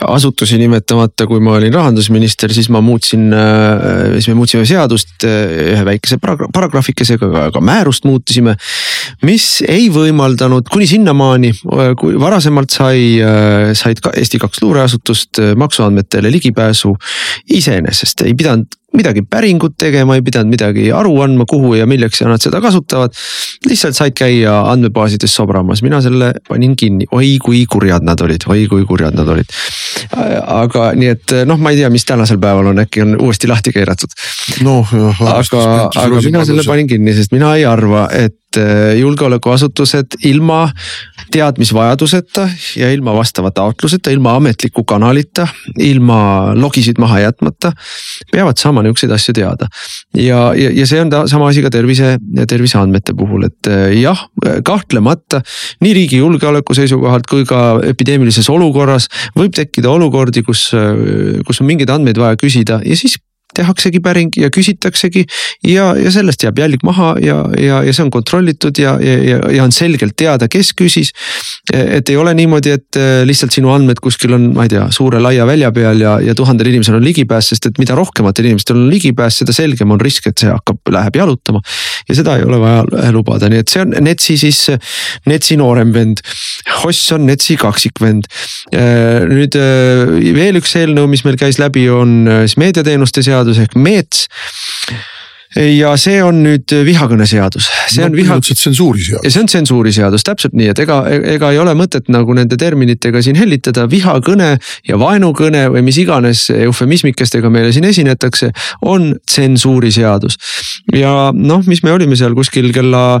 [0.00, 5.72] asutusi nimetamata, kui ma olin rahandusminister, siis ma muutsin, äh, siis me muutsime seadust äh,
[5.74, 8.56] ühe väikese paragrahvikesega, ka määrust muutisime.
[9.26, 13.18] mis ei võimaldanud kuni sinnamaani, äh, kui varasemalt sai,
[13.74, 16.92] said ka Eesti kaks luureasutust maksuandmetele ligipääsu
[17.56, 22.28] iseenesest, ei pidanud midagi päringut tegema, ei pidanud midagi aru andma, kuhu ja milleks ja
[22.30, 23.14] nad seda kasutavad.
[23.68, 28.66] lihtsalt said käia andmebaasides sobramas, mina selle panin kinni, oi kui kurjad nad olid, oi
[28.70, 29.54] kui kurjad nad olid.
[30.46, 33.74] aga nii, et noh, ma ei tea, mis tänasel päeval on, äkki on uuesti lahti
[33.76, 34.16] keeratud.
[34.66, 40.64] noh, aga, aga mina selle panin kinni, sest mina ei arva, et Eh, julgeolekuasutused ilma
[41.30, 45.46] teadmisvajaduseta ja ilma vastava taotluseta, ilma ametliku kanalita,
[45.78, 47.72] ilma logisid maha jätmata.
[48.32, 49.68] peavad saama nihukeseid asju teada
[50.14, 52.16] ja, ja, ja see on ta sama asi ka tervise,
[52.48, 54.26] terviseandmete puhul, et eh, jah,
[54.66, 55.44] kahtlemata
[55.80, 59.06] nii riigi julgeoleku seisukohalt kui ka epideemilises olukorras
[59.38, 63.14] võib tekkida olukordi, kus, eh, kus on mingeid andmeid vaja küsida ja siis
[63.56, 65.24] tehaksegi päring ja küsitaksegi.
[65.66, 69.64] ja, ja sellest jääb jälg maha ja, ja, ja see on kontrollitud ja, ja, ja
[69.64, 71.12] on selgelt teada, kes küsis.
[71.72, 75.20] et ei ole niimoodi, et äh, lihtsalt sinu andmed kuskil on, ma ei tea, suure
[75.22, 78.88] laia välja peal ja, ja tuhandel inimesel on ligipääs, sest et mida rohkematel inimestel on
[78.92, 81.62] ligipääs, seda selgem on risk, et see hakkab, läheb jalutama.
[82.08, 84.62] ja seda ei ole vaja lubada, nii et see on NETS-i siis,
[85.30, 86.22] NETS-i noorem vend.
[86.80, 88.28] Hoss on NETS-i kaksikvend.
[88.74, 89.56] Äh, nüüd
[90.36, 94.26] veel üks eelnõu, mis meil käis läbi, on siis meediateenuste seadus seadus ehk meets
[95.56, 98.36] ja see on nüüd vihakõneseadus, see no, on viha.
[98.44, 99.24] tsensuuriseadus.
[99.26, 103.22] ja see on tsensuuriseadus, täpselt nii, et ega, ega ei ole mõtet nagu nende terminitega
[103.24, 104.52] siin hellitada, vihakõne
[104.86, 108.52] ja vaenukõne või mis iganes eufemismikestega meile siin esinetakse,
[108.86, 110.38] on tsensuuriseadus.
[110.94, 113.18] ja noh, mis me olime seal kuskil kella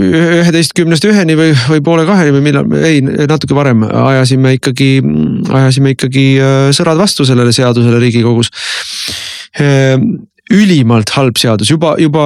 [0.00, 4.90] üheteistkümnest üheni või, või poole kaheni või millal, ei natuke varem ajasime ikkagi,
[5.52, 8.52] ajasime ikkagi äh, sõrad vastu sellele seadusele riigikogus
[10.52, 12.24] ülimalt halb seadus, juba, juba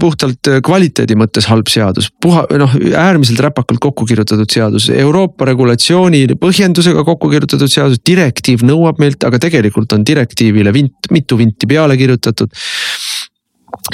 [0.00, 7.04] puhtalt kvaliteedi mõttes halb seadus, puha, noh äärmiselt räpakalt kokku kirjutatud seadus, Euroopa regulatsiooni põhjendusega
[7.04, 12.56] kokku kirjutatud seadus, direktiiv nõuab meilt, aga tegelikult on direktiivile vint, mitu vinti peale kirjutatud.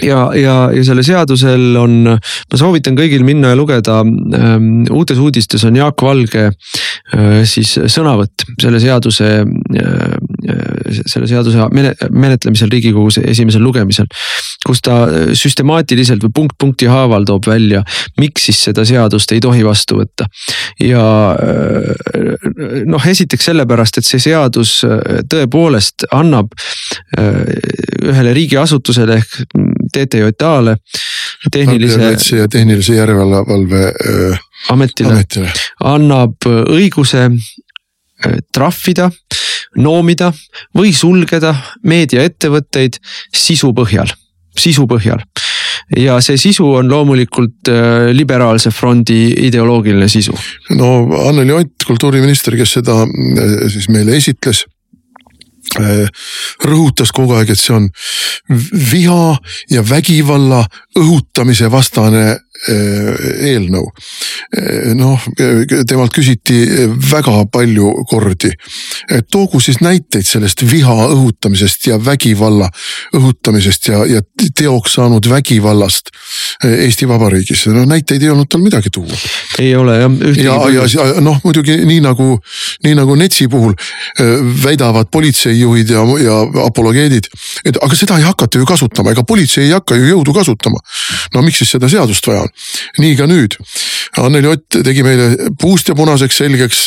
[0.03, 5.63] Ja, ja, ja sellel seadusel on, ma soovitan kõigil minna ja lugeda ähm,, uutes uudistes
[5.67, 10.19] on Jaak Valge äh, siis sõnavõtt selle seaduse äh,,
[11.07, 11.67] selle seaduse
[12.11, 14.07] menetlemisel riigikogus esimesel lugemisel.
[14.67, 15.07] kus ta
[15.39, 17.83] süstemaatiliselt või punkt punkti haaval toob välja,
[18.21, 20.29] miks siis seda seadust ei tohi vastu võtta.
[20.81, 26.55] ja äh, noh, esiteks sellepärast, et see seadus äh, tõepoolest annab
[27.19, 27.43] äh,
[28.09, 29.39] ühele riigiasutusele ehk
[29.93, 30.77] TTJA-le.
[31.53, 32.37] tehnilise.
[32.37, 35.53] ja tehnilise järelevalve äh, ametile, ametile
[35.85, 37.55] annab õiguse äh,
[38.55, 39.11] trahvida,
[39.79, 40.33] noomida
[40.77, 41.55] või sulgeda
[41.87, 42.99] meediaettevõtteid
[43.35, 44.11] sisu põhjal,
[44.59, 45.23] sisu põhjal
[45.97, 50.35] ja see sisu on loomulikult äh, liberaalse frondi ideoloogiline sisu.
[50.77, 50.91] no
[51.29, 53.05] Anneli Ott, kultuuriminister, kes seda
[53.73, 54.65] siis meile esitles
[55.77, 56.07] Äh,
[56.65, 57.89] rõhutas kogu aeg, et see on
[58.89, 59.35] viha
[59.69, 60.63] ja vägivalla
[60.97, 63.87] õhutamise vastane äh, eelnõu.
[64.59, 65.27] Äh, noh,
[65.89, 68.51] temalt küsiti väga palju kordi,
[69.11, 72.71] et toogu siis näiteid sellest viha õhutamisest ja vägivalla
[73.17, 74.23] õhutamisest ja, ja
[74.55, 76.13] teoks saanud vägivallast
[76.65, 77.67] Eesti Vabariigis.
[77.71, 79.19] no näiteid ei olnud tal midagi tuua.
[79.59, 80.13] ei ole jah.
[80.37, 82.39] ja, ja, ja noh, muidugi nii nagu,
[82.85, 83.75] nii nagu NETS-i puhul
[84.65, 87.29] väidavad politsei politseijuhid ja, ja apologeedid.
[87.65, 90.79] et aga seda ei hakata ju kasutama, ega politsei ei hakka ju jõudu kasutama.
[91.35, 92.48] no miks siis seda seadust vaja on?
[92.99, 93.57] Nii ka nüüd.
[94.19, 96.87] Anneli Ott tegi meile puust ja punaseks selgeks,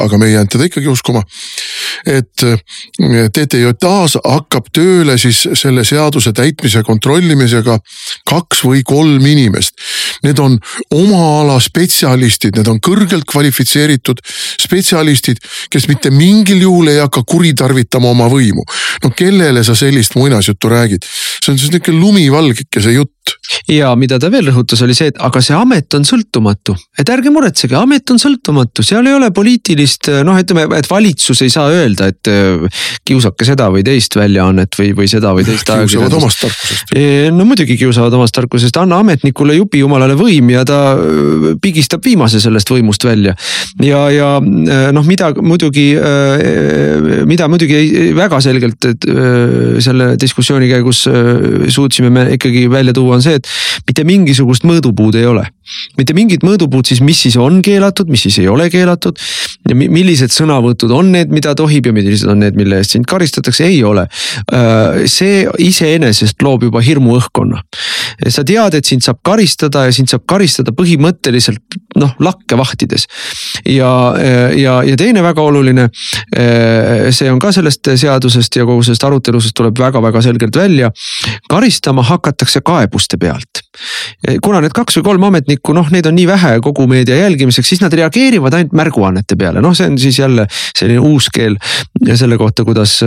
[0.00, 1.22] aga me ei jäänud teda ikkagi uskuma.
[2.06, 2.42] et
[3.36, 7.76] TTJA-s hakkab tööle siis selle seaduse täitmise kontrollimisega
[8.26, 9.76] kaks või kolm inimest.
[10.26, 10.56] Need on
[10.90, 14.22] oma ala spetsialistid, need on kõrgelt kvalifitseeritud
[14.62, 18.64] spetsialistid, kes mitte mingil juhul ei hakka kuritarvitama oma võimu.
[19.02, 21.06] no kellele sa sellist muinasjuttu räägid?
[21.42, 23.21] see on siis nihuke lumivalgekese jutt
[23.70, 27.30] ja mida ta veel rõhutas, oli see, et aga see amet on sõltumatu, et ärge
[27.32, 32.08] muretsege, amet on sõltumatu, seal ei ole poliitilist noh, ütleme, et valitsus ei saa öelda,
[32.12, 35.68] et äh, kiusake seda või teist väljaannet või, või seda või teist.
[35.68, 36.94] kiusavad omast tarkusest.
[37.36, 42.40] no muidugi kiusavad omast tarkusest, anna ametnikule jupi jumalale võim ja ta äh, pigistab viimase
[42.42, 43.36] sellest võimust välja.
[43.82, 45.92] ja, ja äh, noh, mida muidugi,
[47.28, 48.86] mida muidugi väga selgelt
[49.82, 51.04] selle diskussiooni käigus
[51.72, 53.48] suutsime me ikkagi välja tuua, on see, et
[53.88, 55.44] mitte mingisugust mõõdupuud ei ole.
[55.96, 59.18] mitte mingit mõõdupuud siis, mis siis on keelatud, mis siis ei ole keelatud.
[59.68, 63.64] ja millised sõnavõtud on need, mida tohib ja millised on need, mille eest sind karistatakse,
[63.64, 64.06] ei ole.
[65.06, 67.62] See iseenesest loob juba hirmuõhkkonna.
[68.28, 73.06] sa tead, et sind saab karistada ja sind saab karistada põhimõtteliselt noh lakke vahtides.
[73.66, 73.92] ja,
[74.56, 75.88] ja, ja teine väga oluline,
[77.10, 80.90] see on ka sellest seadusest ja kogu sellest arutelusest tuleb väga-väga selgelt välja.
[81.48, 82.60] karistama hakatakse
[83.02, 83.62] kaebuste pealt.
[84.42, 87.80] kuna need kaks või kolm ametnikku, noh, neid on nii vähe kogu meedia jälgimiseks, siis
[87.80, 91.56] nad reageerivad ainult märguannete peale, noh, see on siis jälle selline uus keel
[92.14, 92.98] selle kohta, kuidas,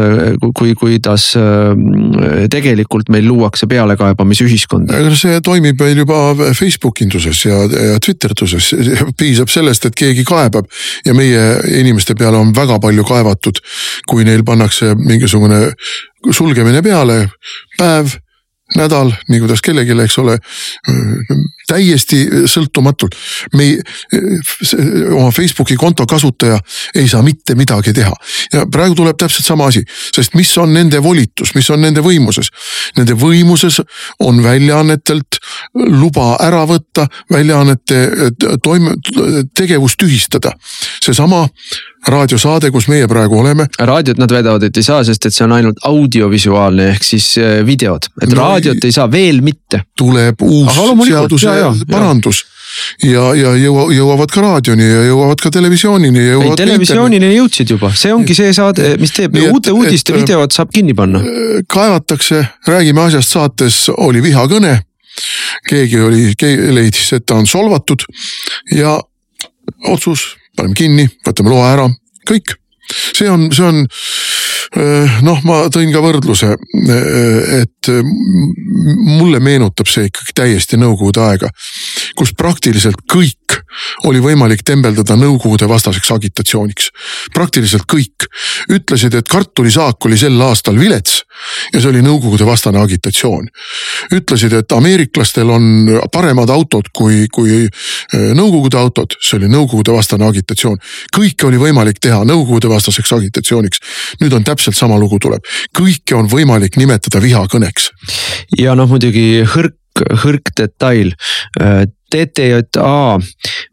[0.57, 4.97] kui, kuidas äh, tegelikult meil luuakse pealekaebamisühiskonda.
[5.15, 8.73] see toimib meil juba Facebook induses ja, ja Twitterduses,
[9.19, 10.65] piisab sellest, et keegi kaebab
[11.05, 11.45] ja meie
[11.79, 13.61] inimeste peale on väga palju kaevatud,
[14.09, 15.69] kui neil pannakse mingisugune
[16.33, 17.27] sulgemine peale,
[17.77, 18.17] päev
[18.73, 20.37] nädal, nii kuidas kellelegi, eks ole.
[21.65, 23.15] täiesti sõltumatult,
[23.57, 23.77] me ei,
[25.09, 26.59] oma Facebooki konto kasutaja
[26.95, 28.13] ei saa mitte midagi teha.
[28.53, 29.81] ja praegu tuleb täpselt sama asi,
[30.13, 32.51] sest mis on nende volitus, mis on nende võimuses?
[32.97, 33.81] Nende võimuses
[34.19, 35.41] on väljaannetelt
[35.73, 38.29] luba ära võtta, väljaannete
[38.63, 38.93] toime,
[39.57, 40.53] tegevust tühistada.
[41.01, 41.47] seesama
[42.07, 43.65] raadiosaade, kus meie praegu oleme.
[43.79, 47.31] raadiot nad väidavad, et ei saa, sest et see on ainult audiovisuaalne ehk siis
[47.65, 49.83] videod, et no, raadiot ei saa veel mitte.
[49.97, 50.73] tuleb uus
[51.07, 51.55] seaduse
[51.91, 52.45] parandus
[53.03, 56.25] ja, ja jõua, jõuavad ka raadioni ja jõuavad ka televisioonini.
[56.35, 60.55] ei, televisioonini jõudsid juba, see ongi see saade, mis teeb uute et, uudiste et, videod
[60.55, 61.21] saab kinni panna.
[61.71, 64.79] kaevatakse, räägime asjast saates oli vihakõne.
[65.69, 66.25] keegi oli,
[66.75, 68.03] leidis, et ta on solvatud
[68.75, 68.97] ja
[69.87, 71.89] otsus, paneme kinni, võtame loa ära,
[72.27, 72.57] kõik
[73.15, 73.85] see on, see on
[75.25, 76.55] noh, ma tõin ka võrdluse,
[77.59, 81.49] et mulle meenutab see ikkagi täiesti nõukogude aega,
[82.17, 83.59] kus praktiliselt kõik
[84.09, 86.89] oli võimalik tembeldada nõukogude vastaseks agitatsiooniks.
[87.33, 88.27] praktiliselt kõik
[88.71, 91.24] ütlesid, et kartulisaak oli sel aastal vilets
[91.73, 93.47] ja see oli nõukogude vastane agitatsioon.
[94.15, 95.65] ütlesid, et ameeriklastel on
[96.11, 97.65] paremad autod kui, kui
[98.13, 100.77] nõukogude autod, see oli nõukogude vastane agitatsioon.
[101.15, 103.79] kõike oli võimalik teha nõukogude vastaseks agitatsiooniks.
[104.21, 105.43] nüüd on täpselt sama lugu tuleb,
[105.77, 107.89] kõike on võimalik nimetada vihakõneks.
[108.59, 111.13] ja noh, muidugi hõrk hõrk detail.
[112.11, 113.19] TTJA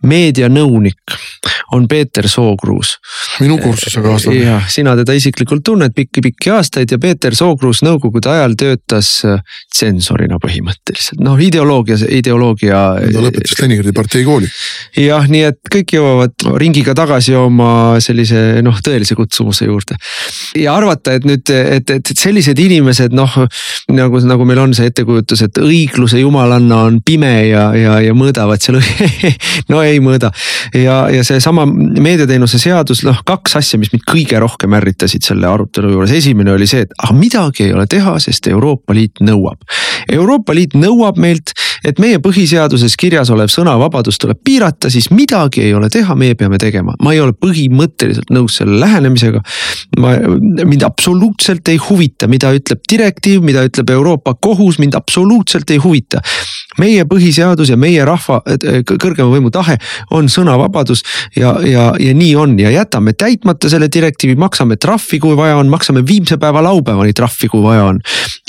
[0.06, 1.16] meedianõunik
[1.72, 2.98] on Peeter Sookruus.
[3.40, 4.40] minu kursusekaaslane.
[4.44, 9.40] jah, sina teda isiklikult tunned pikki-pikki aastaid ja Peeter Sookruus nõukogude ajal töötas äh,
[9.72, 12.82] tsensorina põhimõtteliselt, noh ideoloogia, ideoloogia.
[13.12, 14.50] ta lõpetas Leningradi partei kooli.
[15.00, 19.96] jah, nii et kõik jõuavad ringiga tagasi oma sellise noh, tõelise kutsumuse juurde.
[20.58, 23.38] ja arvata, et nüüd, et, et sellised inimesed noh,
[23.92, 28.62] nagu, nagu meil on see ettekujutus, et õigluse jumalanna on pime ja, ja, ja mõõdavad
[28.62, 28.78] seal
[29.72, 30.32] no ei mõõda.
[30.74, 35.92] ja, ja seesama meediateenuse seadus, noh kaks asja, mis mind kõige rohkem ärritasid selle arutelu
[35.92, 39.62] juures, esimene oli see, et aga midagi ei ole teha, sest Euroopa Liit nõuab.
[40.12, 41.54] Euroopa Liit nõuab meilt,
[41.86, 46.58] et meie põhiseaduses kirjas olev sõnavabadus tuleb piirata, siis midagi ei ole teha, meie peame
[46.62, 46.94] tegema.
[47.02, 49.42] ma ei ole põhimõtteliselt nõus selle lähenemisega.
[49.98, 50.16] ma,
[50.64, 56.22] mind absoluutselt ei huvita, mida ütleb direktiiv, mida ütleb Euroopa kohus, mind absoluutselt ei huvita.
[56.80, 58.40] Meie põhiseadus ja meie rahva
[58.88, 59.78] kõrgema võimu tahe
[60.16, 61.02] on sõnavabadus
[61.36, 65.70] ja, ja, ja nii on ja jätame täitmata selle direktiivi, maksame trahvi, kui vaja on,
[65.72, 68.00] maksame viimse päeva laupäevani trahvi, kui vaja on.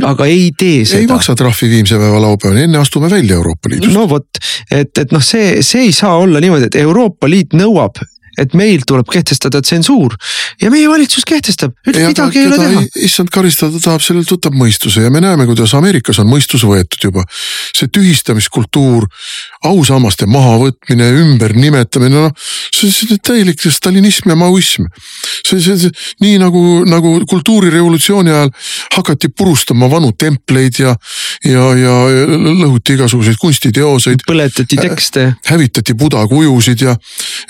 [0.04, 1.04] aga ei tee seda.
[1.04, 3.94] ei maksa trahvi viimse päeva laupäevani, enne astume välja Euroopa Liidust.
[3.96, 4.30] no vot,
[4.72, 8.02] et, et noh, see, see ei saa olla niimoodi, et Euroopa Liit nõuab
[8.38, 10.16] et meil tuleb kehtestada tsensuur
[10.62, 12.84] ja meie valitsus kehtestab, midagi ei ole teha.
[13.06, 17.26] issand karistada tahab, sellelt võtab mõistuse ja me näeme, kuidas Ameerikas on mõistus võetud juba.
[17.74, 19.08] see tühistamiskultuur,
[19.70, 22.32] ausammaste mahavõtmine, ümbernimetamine, noh
[22.74, 24.88] see, see täielik stalinism ja maoism.
[25.46, 25.92] see, see, see
[26.24, 28.52] nii nagu, nagu kultuurirevolutsiooni ajal
[28.98, 30.96] hakati purustama vanu templeid ja,
[31.48, 31.96] ja, ja
[32.64, 34.26] lõhuti igasuguseid kunstiteoseid.
[34.28, 35.28] põletati tekste.
[35.50, 36.96] hävitati buda kujusid ja,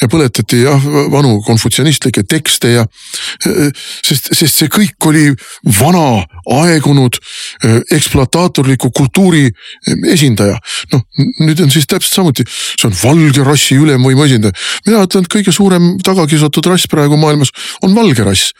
[0.02, 2.86] ja põletati jah, vanu konfutsionistlikke tekste ja
[4.04, 5.26] sest, sest see kõik oli
[5.80, 6.24] vana,
[6.60, 7.18] aegunud
[7.94, 9.48] ekspluataatorliku kultuuri
[10.12, 10.58] esindaja.
[10.94, 11.04] noh,
[11.44, 14.58] nüüd on siis täpselt samuti, see on valge rassi ülemvõimu esindaja.
[14.88, 18.54] mina ütlen, et kõige suurem tagakiusatud rass praegu maailmas on valge rass.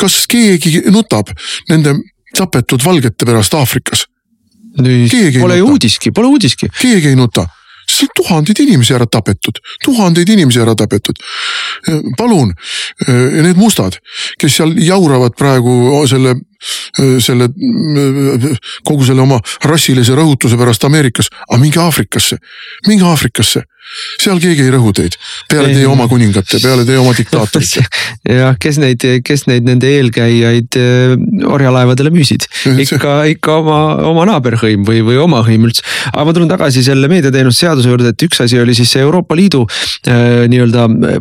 [0.00, 1.32] kas keegi nutab
[1.68, 1.96] nende
[2.36, 4.06] tapetud valgete pärast Aafrikas?
[5.42, 6.68] Pole ju uudiski, pole uudiski.
[6.80, 7.48] keegi ei nuta
[7.88, 11.16] seal on tuhandeid inimesi ära tapetud, tuhandeid inimesi ära tapetud.
[12.18, 12.54] palun,
[13.08, 13.98] need mustad,
[14.40, 16.34] kes seal jauravad praegu selle,
[17.22, 17.48] selle,
[18.86, 22.40] kogu selle oma rassilise rõhutuse pärast Ameerikas, aga minge Aafrikasse,
[22.88, 23.64] minge Aafrikasse.
[24.20, 25.14] Seal keegi ei rõhu teid,
[25.48, 27.84] peale teie oma kuningate, peale teie oma diktaatorite.
[28.40, 31.14] jah, kes neid, kes neid nende eelkäijaid äh,
[31.48, 32.44] orjalaevadele müüsid,
[32.84, 33.78] ikka, ikka oma,
[34.10, 35.86] oma naaberhõim või, või oma hõim üldse.
[36.12, 39.38] aga ma tulen tagasi selle meediateenuste seaduse juurde, et üks asi oli siis see Euroopa
[39.38, 41.18] Liidu äh, nii-öelda äh,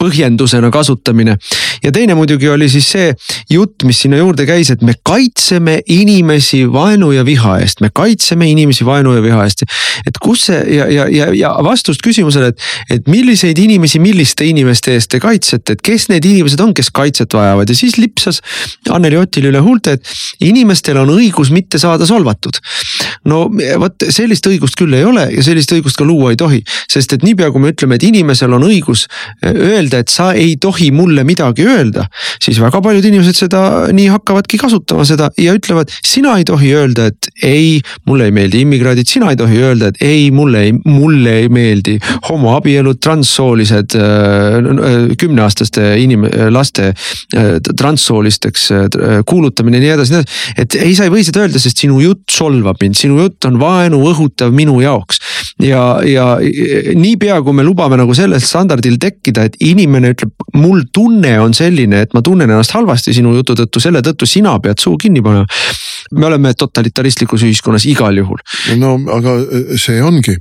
[0.00, 0.68] põhjendusena
[1.10, 1.36] kasutamine.
[1.82, 3.14] ja teine muidugi oli siis see
[3.50, 8.50] jutt, mis sinna juurde käis, et me kaitseme inimesi vaenu ja viha eest, me kaitseme
[8.50, 9.64] inimesi vaenu ja viha eest.
[10.06, 14.94] et kus see ja, ja, ja, ja vastust küsimusele, et, et milliseid inimesi, milliste inimeste
[14.94, 18.40] eest te kaitsete, et kes need inimesed on, kes kaitset vajavad ja siis lipsas
[18.90, 22.60] Anneli Otil üle huulte, et inimestel on õigus mitte saada solvatud.
[23.24, 23.48] no
[23.80, 27.24] vot sellist õigust küll ei ole ja sellist õigust ka luua ei tohi, sest et
[27.24, 29.06] niipea kui me ütleme, et inimesel on õigus
[29.44, 32.06] öelda, et sa ei tohi mulle midagi öelda,
[32.42, 33.62] siis väga paljud inimesed seda
[33.94, 38.62] nii hakkavadki kasutama seda ja ütlevad, sina ei tohi öelda, et ei, mulle ei meeldi
[38.64, 41.96] immigrandid, sina ei tohi öelda, et ei, mulle ei, mulle ei meeldi
[42.28, 48.88] homoabielud, transsoolised, äh, kümneaastaste inim-, laste äh, transsoolisteks äh,
[49.28, 50.54] kuulutamine ja nii edasi, nii edasi.
[50.64, 53.60] et ei, sa ei või seda öelda, sest sinu jutt solvab mind, sinu jutt on
[53.60, 55.20] vaenu õhutav minu jaoks.
[55.64, 56.26] ja, ja
[56.96, 62.02] niipea kui me lubame nagu sellel standardil tekkida, et inimene ütleb, mul tunne on selline,
[62.04, 65.46] et ma tunnen ennast halvasti sinu jutu tõttu, selle tõttu sina pead suu kinni panema.
[66.12, 68.38] me oleme totalitaristlikus ühiskonnas igal juhul.
[68.76, 70.36] no aga äh, see ongi,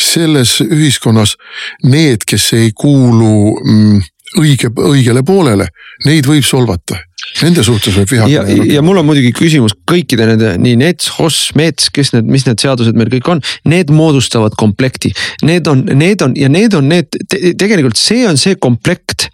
[0.00, 1.36] selles ühiskonnas
[1.84, 4.00] need, kes ei kuulu mm,
[4.40, 5.68] õige, õigele poolele,
[6.04, 6.98] neid võib solvata
[7.40, 11.38] Nende suhtes võib vihakõne ja, ja mul on muidugi küsimus kõikide nende nii NETS, HOS,
[11.56, 15.12] METS, kes need, mis need seadused meil kõik on, need moodustavad komplekti.
[15.46, 19.28] Need on, need on ja need on need te,, tegelikult see on see komplekt.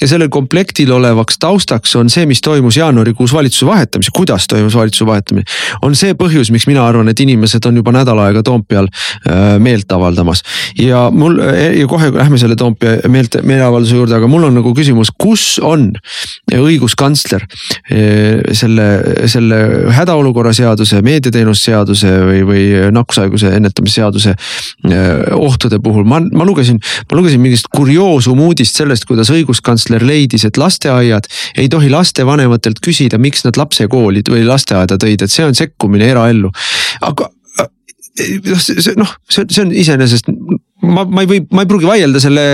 [0.00, 5.06] ja sellel komplektil olevaks taustaks on see, mis toimus jaanuarikuus valitsuse vahetamise, kuidas toimus valitsuse
[5.08, 5.46] vahetamine.
[5.82, 9.92] on see põhjus, miks mina arvan, et inimesed on juba nädal aega Toompeal äh, meelt
[9.92, 10.44] avaldamas.
[10.78, 11.40] ja mul
[11.80, 15.90] ja kohe lähme selle Toompea meelt, meeleavalduse juurde, aga mul on nagu küsimus, kus on
[16.54, 17.44] õiguskantsler minister
[17.90, 18.86] eh, selle,
[19.28, 19.58] selle
[19.94, 22.64] hädaolukorra seaduse, meediateenuste seaduse või, või
[22.94, 29.06] nakkushaiguse ennetamise seaduse eh, ohtude puhul, ma, ma lugesin, ma lugesin mingist kurioosum uudist sellest,
[29.08, 34.98] kuidas õiguskantsler leidis, et lasteaiad ei tohi lastevanematelt küsida, miks nad lapse kooli või lasteaeda
[35.00, 36.52] tõid, et see on sekkumine eraellu.
[37.04, 40.32] aga eh, noh, see noh, see, see on iseenesest
[40.82, 42.44] ma, ma ei või, ma ei pruugi vaielda selle,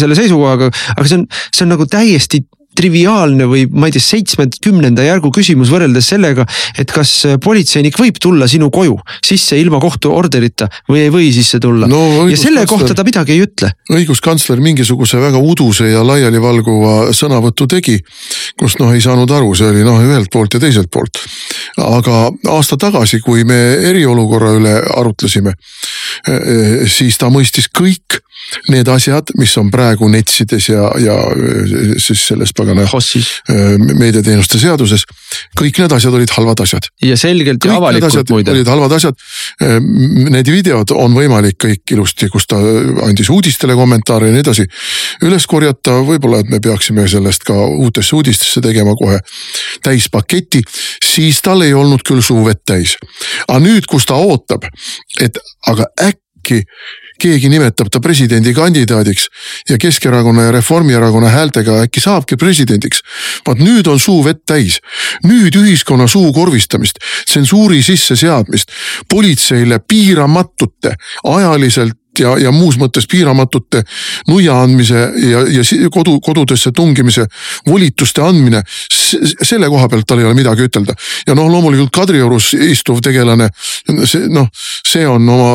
[0.00, 2.42] selle seisukohaga, aga see on, see on nagu täiesti
[2.76, 6.46] triviaalne või ma ei tea, seitsmekümnenda järgu küsimus võrreldes sellega,
[6.78, 11.88] et kas politseinik võib tulla sinu koju sisse ilma kohtuorderita või ei või sisse tulla
[11.90, 12.28] no,.
[12.30, 13.72] ja selle kohta ta midagi ei ütle.
[13.92, 17.98] õiguskantsler mingisuguse väga uduse ja laialivalguva sõnavõtu tegi,
[18.58, 21.20] kus noh, ei saanud aru, see oli noh, ühelt poolt ja teiselt poolt.
[21.82, 23.60] aga aasta tagasi, kui me
[23.92, 25.54] eriolukorra üle arutlesime,
[26.26, 28.22] eh, eh, siis ta mõistis kõik
[28.68, 31.16] need asjad, mis on praegu NETS-ides ja, ja
[32.02, 35.04] siis selles pagana äh, meediateenuste seaduses.
[35.58, 36.86] kõik need asjad olid halvad asjad.
[37.02, 38.54] ja selgelt kõik ja avalikult muide.
[38.54, 39.18] olid halvad asjad.
[39.62, 39.78] Äh,
[40.30, 42.60] need videod on võimalik kõik ilusti, kus ta
[43.06, 44.66] andis uudistele kommentaare ja nii edasi.
[45.26, 49.20] üles korjata, võib-olla, et me peaksime sellest ka uutesse uudistesse tegema kohe
[49.82, 50.62] täispaketi,
[51.04, 52.96] siis tal ei olnud küll suu vett täis.
[53.48, 54.68] aga nüüd, kus ta ootab,
[55.20, 55.38] et
[55.68, 56.62] aga äkki
[57.22, 59.28] keegi nimetab ta presidendikandidaadiks
[59.70, 63.02] ja Keskerakonna ja Reformierakonna häältega äkki saabki presidendiks.
[63.46, 64.80] vaat nüüd on suu vett täis,
[65.24, 68.70] nüüd ühiskonna suukorvistamist, tsensuuri sisseseadmist,
[69.08, 73.82] politseile piiramatute ajaliselt ja, ja muus mõttes piiramatute
[74.28, 77.26] nuia andmise ja, ja kodu, kodudesse tungimise
[77.68, 78.62] volituste andmine.
[79.42, 80.94] selle koha pealt tal ei ole midagi ütelda
[81.26, 83.48] ja noh, loomulikult Kadriorus istuv tegelane,
[84.08, 84.48] see noh,
[84.86, 85.50] see on oma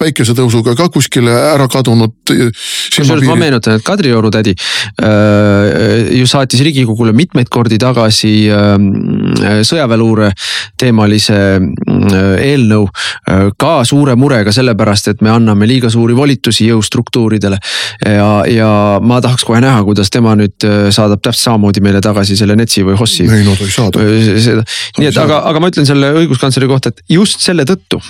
[0.00, 2.14] päikesetõusuga ka kuskile ära kadunud.
[2.26, 10.32] kusjuures ma meenutan, et Kadrioru tädi äh, ju saatis riigikogule mitmeid kordi tagasi äh, sõjaväeluure
[10.80, 17.60] teemalise äh, eelnõu äh, ka suure murega sellepärast, et me anname liiga suuri volitusi jõustruktuuridele.
[18.06, 18.70] ja, ja
[19.02, 22.84] ma tahaks kohe näha, kuidas tema nüüd äh, saadab täpselt samamoodi meile tagasi selle NETS-i
[22.86, 23.28] või HOS-i.
[23.28, 24.66] ei no ta ei saada.
[24.98, 28.00] nii et aga, aga ma ütlen selle õiguskantsleri kohta, et just selle tõttu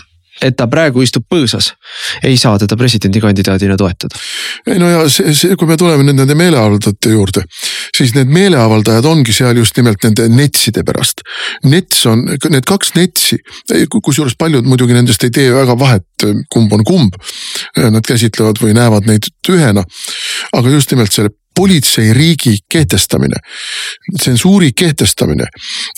[0.42, 1.70] et ta praegu istub põõsas,
[2.26, 4.18] ei saa teda presidendikandidaadina toetada.
[4.66, 7.44] ei no ja see, see, kui me tuleme nüüd nende meeleavaldajate juurde,
[7.94, 11.22] siis need meeleavaldajad ongi seal just nimelt nende netside pärast.
[11.70, 13.38] Nets on, need kaks netsi,
[13.94, 17.16] kusjuures paljud muidugi nendest ei tee väga vahet, kumb on kumb.
[17.78, 19.84] Nad käsitlevad või näevad neid ühena.
[20.54, 23.36] aga just nimelt selle politseiriigi kehtestamine,
[24.18, 25.46] tsensuuri kehtestamine,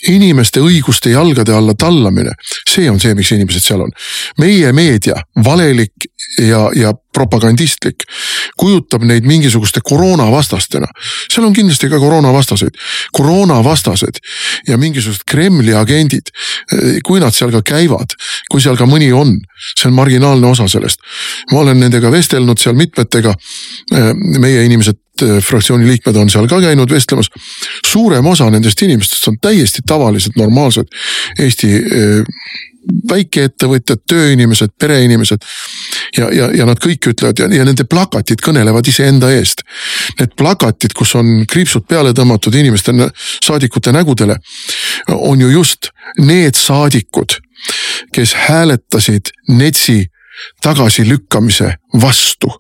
[0.09, 2.35] inimeste õiguste jalgade alla tallamine,
[2.69, 3.95] see on see, miks inimesed seal on.
[4.39, 8.05] meie meedia, valelik ja, ja propagandistlik,
[8.61, 10.87] kujutab neid mingisuguste koroonavastastena.
[11.33, 12.77] seal on kindlasti ka koroonavastaseid,
[13.17, 14.21] koroonavastased
[14.69, 16.33] ja mingisugused Kremli agendid.
[17.07, 18.17] kui nad seal ka käivad,
[18.51, 19.33] kui seal ka mõni on,
[19.73, 21.01] see on marginaalne osa sellest.
[21.53, 23.35] ma olen nendega vestelnud seal mitmetega.
[24.41, 27.31] meie inimesed fraktsiooni liikmed on seal ka käinud vestlemas.
[27.87, 30.91] suurem osa nendest inimestest on täiesti tavalised, normaalsed
[31.39, 31.71] Eesti
[33.11, 35.45] väikeettevõtjad, tööinimesed, pereinimesed.
[36.17, 39.63] ja, ja, ja nad kõik ütlevad ja, ja nende plakatid kõnelevad iseenda eest.
[40.21, 42.95] Need plakatid, kus on kriipsud peale tõmmatud inimeste,
[43.45, 44.39] saadikute nägudele,
[45.09, 47.39] on ju just need saadikud,
[48.15, 50.05] kes hääletasid NETS-i
[50.63, 52.53] tagasilükkamise vastu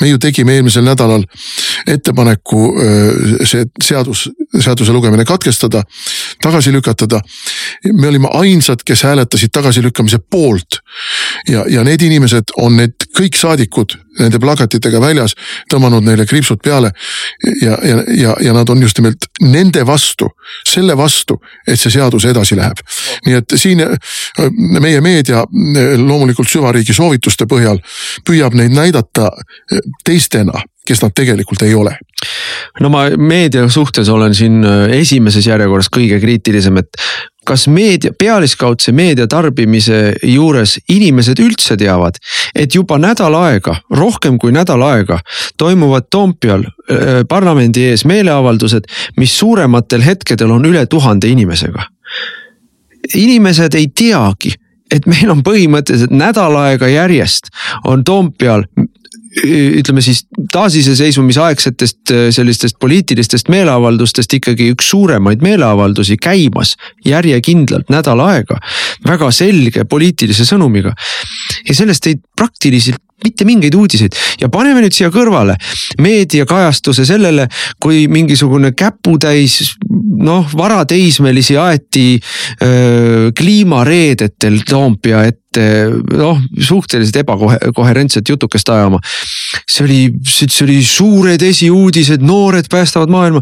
[0.00, 1.24] me ju tegime eelmisel nädalal
[1.86, 2.62] ettepaneku
[3.44, 4.28] see seadus,
[4.60, 5.82] seaduse lugemine katkestada,
[6.42, 7.20] tagasi lükatada.
[7.92, 10.80] me olime ainsad, kes hääletasid tagasilükkamise poolt.
[11.48, 15.34] ja, ja need inimesed on need kõik saadikud nende plakatitega väljas,
[15.72, 16.90] tõmmanud neile kriipsud peale.
[17.62, 20.28] ja, ja, ja, ja nad on just nimelt nende vastu,
[20.68, 22.80] selle vastu, et see seadus edasi läheb.
[23.26, 23.82] nii et siin
[24.80, 25.44] meie meedia
[26.06, 27.80] loomulikult süvariigi soovituste põhjal
[28.26, 29.30] püüab neid näidata
[30.04, 31.96] teistena, kes nad tegelikult ei ole
[32.80, 37.00] no ma meedia suhtes olen siin äh, esimeses järjekorras kõige kriitilisem, et
[37.46, 42.18] kas meedia, pealiskaudse meedia tarbimise juures inimesed üldse teavad,
[42.54, 45.20] et juba nädal aega, rohkem kui nädal aega
[45.58, 51.90] toimuvad Toompeal äh, parlamendi ees meeleavaldused, mis suurematel hetkedel on üle tuhande inimesega.
[53.14, 54.50] inimesed ei teagi
[54.90, 57.50] et meil on põhimõtteliselt nädal aega järjest
[57.84, 58.64] on Toompeal
[59.44, 68.58] ütleme siis taasiseseisvumisaegsetest äh, sellistest poliitilistest meeleavaldustest ikkagi üks suuremaid meeleavaldusi käimas järjekindlalt nädal aega.
[69.06, 70.94] väga selge poliitilise sõnumiga
[71.68, 75.56] ja sellest ei praktiliselt mitte mingeid uudiseid ja paneme nüüd siia kõrvale
[76.02, 77.48] meediakajastuse sellele,
[77.80, 79.76] kui mingisugune käputäis
[80.26, 82.06] noh, varateismelisi aeti
[82.62, 85.66] öö, kliimareedetel Toompea ette
[86.12, 89.00] noh, suhteliselt ebakoherentset jutukest ajama.
[89.66, 93.40] see oli, see oli suured esiuudised, noored päästavad maailma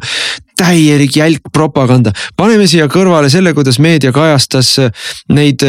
[0.64, 2.12] täielik jälk propaganda.
[2.36, 4.76] paneme siia kõrvale selle, kuidas meedia kajastas
[5.34, 5.64] neid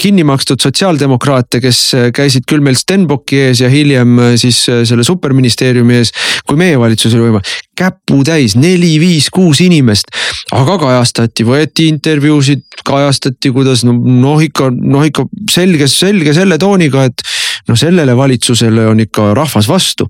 [0.00, 1.80] kinni makstud sotsiaaldemokraate, kes
[2.16, 6.12] käisid küll meil Stenbocki ees ja hiljem siis selle superministeeriumi ees,
[6.46, 7.44] kui meie valitsus oli võimul
[7.80, 10.12] käputäis, neli, viis, kuus inimest.
[10.52, 17.22] aga kajastati, võeti intervjuusid, kajastati, kuidas noh ikka, noh ikka selge, selge selle tooniga, et
[17.68, 20.06] noh, sellele valitsusele on ikka rahvas vastu.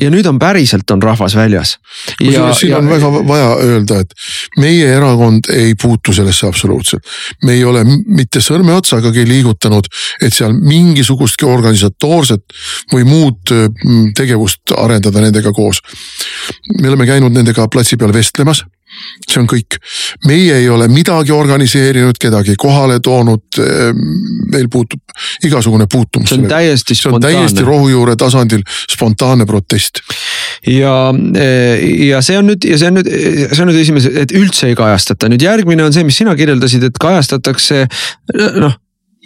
[0.00, 1.76] ja nüüd on päriselt on rahvas väljas.
[2.18, 4.14] kusjuures siin ja, on väga vaja öelda, et
[4.58, 7.06] meie erakond ei puutu sellesse absoluutselt.
[7.44, 9.88] me ei ole mitte sõrmeotsagagi liigutanud,
[10.22, 12.44] et seal mingisugustki organisatoorset
[12.92, 13.54] või muud
[14.16, 15.82] tegevust arendada nendega koos.
[16.80, 18.64] me oleme käinud nendega platsi peal vestlemas
[19.26, 19.78] see on kõik,
[20.26, 23.44] meie ei ole midagi organiseerinud, kedagi kohale toonud.
[23.62, 24.02] Ehm,
[24.50, 25.00] meil puutub
[25.46, 26.28] igasugune puutumus.
[26.30, 27.36] see on täiesti spontaanne.
[27.36, 30.02] täiesti rohujuure tasandil spontaanne protest.
[30.66, 33.10] ja, eh, ja see on nüüd ja see on nüüd,
[33.54, 36.90] see on nüüd esimese, et üldse ei kajastata, nüüd järgmine on see, mis sina kirjeldasid,
[36.90, 37.86] et kajastatakse
[38.60, 38.78] noh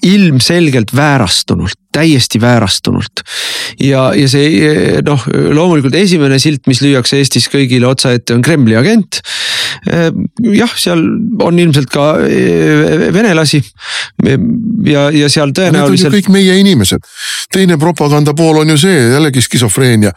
[0.05, 3.23] ilmselgelt väärastunult, täiesti väärastunult.
[3.81, 9.21] ja, ja see noh, loomulikult esimene silt, mis lüüakse Eestis kõigile otsaette, on Kremli agent.
[10.55, 11.03] Jah, seal
[11.45, 13.61] on ilmselt ka eh, venelasi
[14.87, 16.15] ja, ja seal tõenäoliselt.
[16.15, 17.05] kõik meie inimesed,
[17.55, 20.13] teine propaganda pool on ju see jällegi skisofreenia.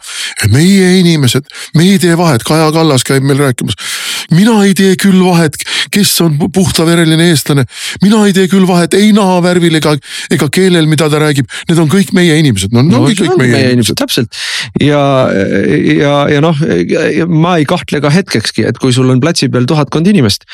[0.52, 3.76] meie inimesed, me ei tee vahet, Kaja Kallas käib meil rääkimas.
[4.30, 5.56] mina ei tee küll vahet,
[5.90, 7.64] kes on puhtavereline eestlane,
[8.02, 9.96] mina ei tee küll vahet ei nahavärvil ega,
[10.30, 13.54] ega keelel, mida ta räägib, need on kõik meie inimesed, no, no kõik, kõik meie,
[13.56, 13.98] meie inimesed.
[13.98, 14.36] täpselt
[14.80, 15.02] ja,
[15.98, 16.56] ja, ja noh,
[17.28, 20.46] ma ei kahtle ka hetkekski, et kui sul on platsi peal tuhatkond inimest.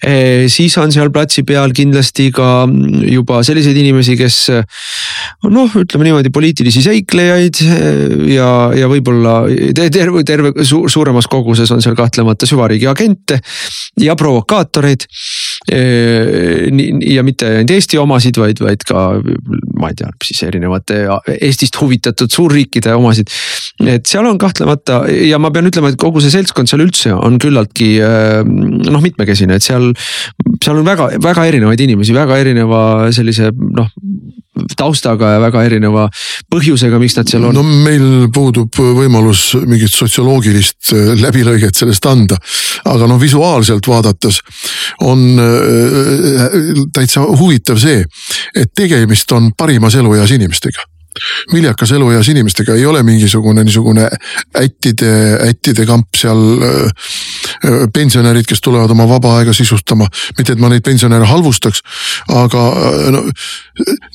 [0.00, 2.66] Eh, siis on seal platsi peal kindlasti ka
[3.10, 4.38] juba selliseid inimesi, kes
[5.50, 9.42] noh, ütleme niimoodi poliitilisi seiklejaid eh, ja, ja võib-olla
[9.76, 13.40] terve, terve su, suuremas koguses on seal kahtlemata süvariigi agente
[14.00, 15.06] ja provokaatoreid.
[15.70, 16.68] Eh,
[17.10, 19.00] ja mitte ainult Eesti omasid, vaid, vaid ka
[19.80, 21.02] ma ei tea, siis erinevate
[21.36, 23.30] Eestist huvitatud suurriikide omasid.
[23.86, 27.38] et seal on kahtlemata ja ma pean ütlema, et kogu see seltskond seal üldse on
[27.40, 29.90] küllaltki eh, noh, mitmekesine, et seal,
[30.62, 32.82] seal on väga, väga erinevaid inimesi, väga erineva
[33.14, 33.90] sellise noh
[34.76, 36.06] taustaga ja väga erineva
[36.52, 37.56] põhjusega, miks nad seal on.
[37.56, 42.38] no meil puudub võimalus mingit sotsioloogilist äh, läbilõiget sellest anda.
[42.84, 44.40] aga noh, visuaalselt vaadates
[45.06, 46.60] on äh,
[46.92, 48.04] täitsa huvitav see,
[48.54, 50.88] et tegemist on parimas elueas inimestega
[51.52, 54.08] viljakas elueas inimestega, ei ole mingisugune niisugune
[54.56, 55.12] ättide,
[55.48, 56.42] ättide kamp seal.
[57.94, 60.06] Pensionärid, kes tulevad oma vaba aega sisustama,
[60.38, 61.82] mitte et ma neid pensionäre halvustaks,
[62.34, 62.62] aga
[63.12, 63.24] no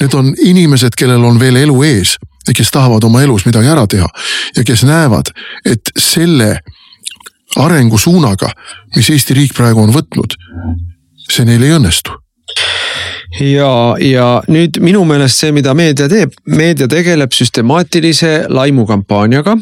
[0.02, 2.16] need on inimesed, kellel on veel elu ees
[2.48, 4.08] ja kes tahavad oma elus midagi ära teha
[4.56, 5.32] ja kes näevad,
[5.66, 6.60] et selle
[7.56, 8.50] arengusuunaga,
[8.96, 10.36] mis Eesti riik praegu on võtnud,
[11.32, 12.25] see neil ei õnnestu
[13.40, 19.58] ja, ja nüüd minu meelest see, mida meedia teeb, meedia tegeleb süstemaatilise laimukampaaniaga.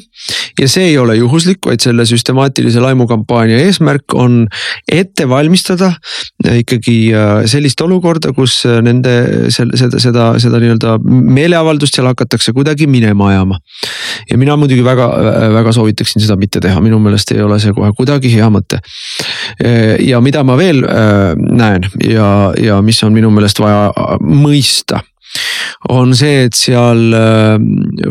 [0.59, 4.43] ja see ei ole juhuslik, vaid selle süstemaatilise laimukampaania eesmärk on
[4.91, 5.93] ette valmistada
[6.59, 9.15] ikkagi äh, sellist olukorda, kus nende
[9.53, 13.59] selle, seda, seda, seda nii-öelda meeleavaldust seal hakatakse kuidagi minema ajama.
[14.29, 15.07] ja mina muidugi väga,
[15.53, 18.79] väga soovitaksin seda mitte teha, minu meelest ei ole see kohe kuidagi hea mõte.
[20.05, 25.01] ja mida ma veel äh, näen ja, ja mis on minu meelest vaja mõista
[25.91, 27.55] on see, et seal äh,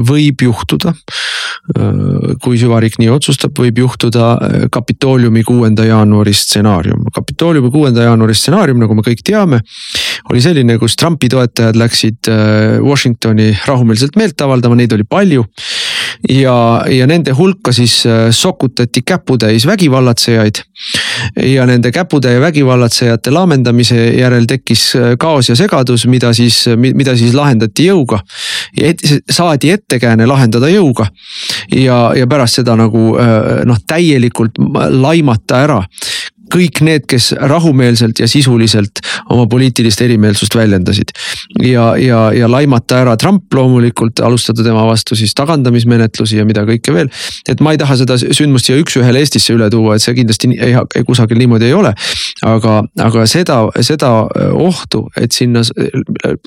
[0.05, 7.07] võib juhtuda, äh, kui süvariik nii otsustab, võib juhtuda äh, Kapitooliumi kuuenda jaanuari stsenaarium.
[7.15, 9.63] Kapitooliumi kuuenda jaanuari stsenaarium, nagu me kõik teame,
[10.31, 12.31] oli selline, kus Trumpi toetajad läksid
[12.83, 15.47] Washingtoni rahumeelselt meelt avaldama, neid oli palju
[16.29, 16.57] ja,
[16.91, 20.63] ja nende hulka siis äh, sokutati käputäis vägivallatsejaid.
[21.37, 27.35] Ja nende käputäie vägivallatsejate laamendamise järel tekkis äh, kaos ja segadus, mida siis, mida siis
[27.35, 28.21] lahendati jõuga.
[28.81, 31.07] Et, saadi ettekääne lahendada jõuga
[31.77, 33.13] ja, ja pärast seda nagu
[33.69, 34.59] noh, täielikult
[34.91, 35.81] laimata ära
[36.53, 41.13] kõik need, kes rahumeelselt ja sisuliselt oma poliitilist erimeelsust väljendasid.
[41.63, 46.95] ja, ja, ja laimata ära Trump loomulikult, alustada tema vastu siis tagandamismenetlusi ja mida kõike
[46.95, 47.11] veel.
[47.49, 50.75] et ma ei taha seda sündmust siia üks-ühele Eestisse üle tuua, et see kindlasti ei,
[50.75, 51.95] ei, kusagil niimoodi ei ole.
[52.47, 54.13] aga, aga seda, seda
[54.53, 55.63] ohtu, et sinna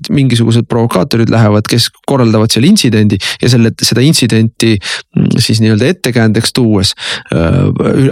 [0.10, 6.54] mingisugused provokaatorid lähevad, kes korraldavad seal intsidendi ja selle, seda intsidenti mm, siis nii-öelda ettekäändeks
[6.56, 6.94] tuues
[7.34, 7.62] äh,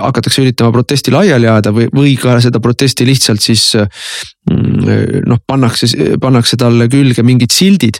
[0.01, 5.41] hakatakse üritama protesti laiali ajada või või, või ka seda protesti lihtsalt siis mm, noh,
[5.47, 7.99] pannakse, pannakse talle külge mingid sildid.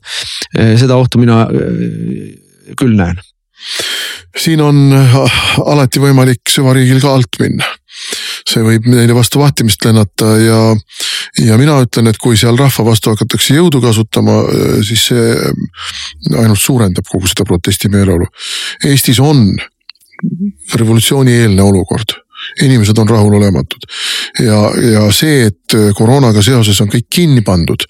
[0.53, 3.21] seda ohtu mina äh, küll näen.
[4.38, 5.15] siin on äh,
[5.65, 7.69] alati võimalik süvariigil ka alt minna
[8.49, 10.59] see võib neile vastu vahtimist lennata ja,
[11.45, 15.36] ja mina ütlen, et kui seal rahva vastu hakatakse jõudu kasutama, äh, siis see
[16.34, 18.27] ainult suurendab kogu seda protestimeeleolu.
[18.89, 19.47] Eestis on
[20.73, 22.17] revolutsioonieelne olukord
[22.62, 23.89] inimesed on rahulolematud.
[24.39, 27.86] ja, ja see, et koroonaga seoses on kõik kinni pandud.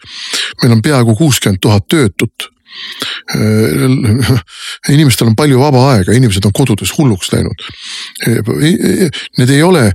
[0.64, 2.54] meil on peaaegu kuuskümmend tuhat töötut
[4.96, 7.66] inimestel on palju vaba aega, inimesed on kodudes hulluks läinud.
[9.38, 9.88] Need ei ole,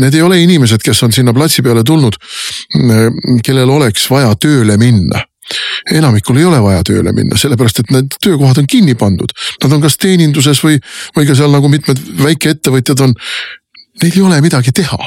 [0.00, 2.18] need ei ole inimesed, kes on sinna platsi peale tulnud,
[3.44, 5.24] kellel oleks vaja tööle minna
[5.94, 9.30] enamikul ei ole vaja tööle minna, sellepärast et need töökohad on kinni pandud.
[9.62, 10.80] Nad on kas teeninduses või,
[11.14, 13.14] või ka seal nagu mitmed väikeettevõtjad on
[14.02, 14.98] neil ei ole midagi teha.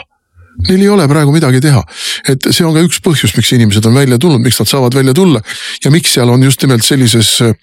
[0.67, 1.79] Neil ei ole praegu midagi teha,
[2.27, 5.13] et see on ka üks põhjus, miks inimesed on välja tulnud, miks nad saavad välja
[5.15, 5.39] tulla
[5.85, 7.53] ja miks seal on just nimelt sellises äh,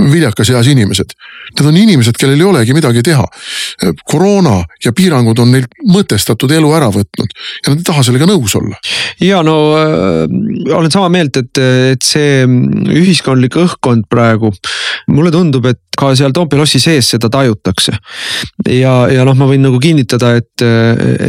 [0.00, 1.12] viljakas eas inimesed.
[1.58, 3.26] Need on inimesed, kellel ei olegi midagi teha.
[4.08, 8.56] koroona ja piirangud on neilt mõtestatud elu ära võtnud ja nad ei taha sellega nõus
[8.56, 8.80] olla.
[9.20, 10.24] ja no äh,
[10.72, 11.60] olen sama meelt, et,
[11.92, 14.54] et see ühiskondlik õhkkond praegu,
[15.12, 17.96] mulle tundub, et ka seal Toompea lossi sees seda tajutakse.
[18.70, 20.64] ja, ja noh, ma võin nagu kinnitada, et,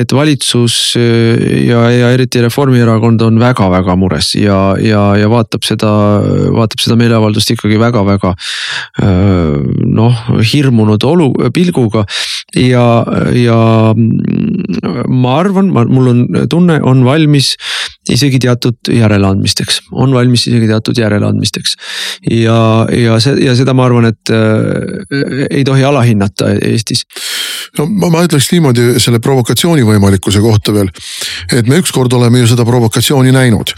[0.01, 5.91] et valitsus ja, ja eriti Reformierakond on väga-väga mures ja, ja, ja vaatab seda,
[6.55, 8.36] vaatab seda meeleavaldust ikkagi väga-väga
[9.99, 12.05] noh, hirmunud olu, pilguga.
[12.57, 12.86] ja,
[13.36, 13.59] ja
[15.09, 17.55] ma arvan, mul on tunne, on valmis
[18.14, 21.76] isegi teatud järeleandmisteks, on valmis isegi teatud järeleandmisteks.
[22.32, 22.60] ja,
[22.93, 27.05] ja see ja seda ma arvan, et äh, ei tohi alahinnata Eestis.
[27.78, 30.91] no ma, ma ütleks niimoodi selle provokatsiooni võimalikkuse kohta veel,
[31.53, 33.76] et me ükskord oleme ju seda provokatsiooni näinud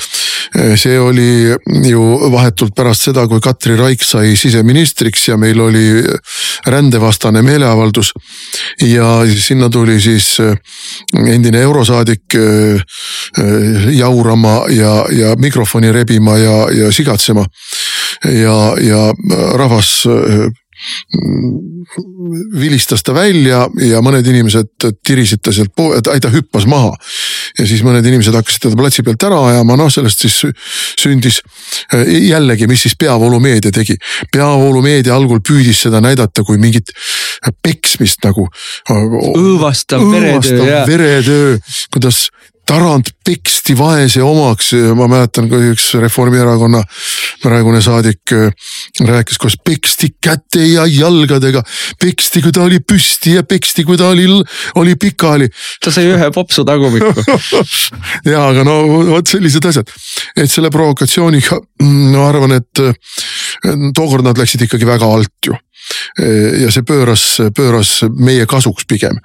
[0.75, 1.55] see oli
[1.89, 6.03] ju vahetult pärast seda, kui Katri Raik sai siseministriks ja meil oli
[6.65, 8.13] rändevastane meeleavaldus.
[8.81, 10.37] ja sinna tuli siis
[11.13, 12.35] endine eurosaadik
[13.91, 17.45] jaurama ja, ja mikrofoni rebima ja, ja sigatsema.
[18.25, 19.13] ja, ja
[19.57, 20.07] rahvas
[22.59, 25.73] vilistas ta välja ja mõned inimesed tirisid ta sealt,
[26.05, 26.93] ta hüppas maha.
[27.59, 30.39] ja siis mõned inimesed hakkasid teda platsi pealt ära ajama, noh sellest siis
[30.99, 31.41] sündis
[32.05, 33.97] jällegi, mis siis peavoolumeedia tegi.
[34.31, 36.93] peavoolumeedia algul püüdis seda näidata kui mingit
[37.63, 38.47] peksmist nagu.
[38.89, 40.85] õõvastav veretöö.
[40.87, 41.57] veretöö,
[41.93, 42.29] kuidas
[42.71, 46.79] Tarand peksti vaese omaks, ma mäletan, kui üks Reformierakonna
[47.41, 48.53] praegune saadik äh,
[49.03, 51.63] rääkis, kuidas peksti käte ja jalgadega.
[51.99, 54.27] peksti, kui ta oli püsti ja peksti, kui ta oli,
[54.79, 55.49] oli pikali.
[55.83, 57.25] ta sai ühe popsu tagumikku
[58.31, 58.77] ja, aga no
[59.09, 59.91] vot sellised asjad,
[60.37, 62.95] et selle provokatsiooniga ma arvan, et äh,
[63.91, 65.59] tookord nad läksid ikkagi väga alt ju
[66.61, 67.23] ja see pööras,
[67.55, 69.17] pööras meie kasuks pigem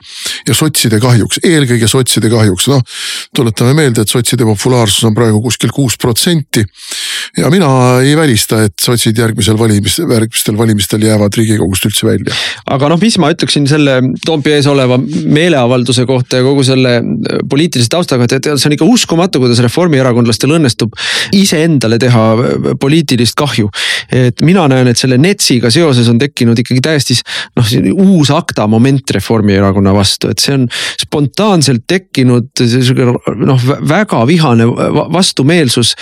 [0.46, 2.82] ja sotside kahjuks, eelkõige sotside kahjuks, noh.
[3.36, 6.64] tuletame meelde, et sotside populaarsus on praegu kuskil kuus protsenti.
[7.36, 7.68] ja mina
[8.02, 12.34] ei välista, et sotsid järgmisel valimis, järgmistel valimistel jäävad riigikogust üldse välja.
[12.66, 17.40] aga noh, mis ma ütleksin selle Toompea ees oleva meeleavalduse kohta ja kogu selle äh,
[17.50, 20.94] poliitilise tausta kohta, et see on ikka uskumatu, kuidas reformierakondlastel õnnestub
[21.36, 23.70] iseendale teha äh, poliitilist kahju.
[24.12, 27.16] et mina näen, et selle NETS-iga seoses on tekkinud tekkinud ikkagi täiesti
[27.56, 27.70] noh,
[28.06, 30.66] uus akta moment Reformierakonna vastu, et see on
[31.00, 32.62] spontaanselt tekkinud
[33.46, 34.66] noh, väga vihane
[35.12, 35.94] vastumeelsus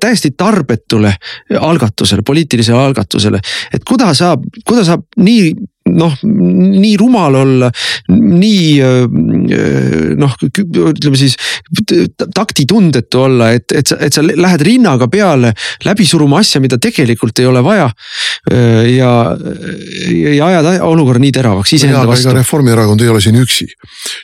[0.00, 1.14] täiesti tarbetule
[1.60, 3.40] algatusele, poliitilisele algatusele.
[3.72, 5.52] et kuidas saab, kuidas saab nii
[5.88, 7.70] noh, nii rumal olla,
[8.12, 8.68] nii
[10.18, 11.36] noh, ütleme siis
[12.34, 15.52] taktitundetu olla, et, et sa, et sa lähed rinnaga peale
[15.86, 17.88] läbi suruma asja, mida tegelikult ei ole vaja.
[18.88, 19.12] ja,
[20.18, 22.32] ja ajad olukorra nii teravaks iseenda vastu.
[22.34, 23.66] Reformierakond ei ole siin üksi,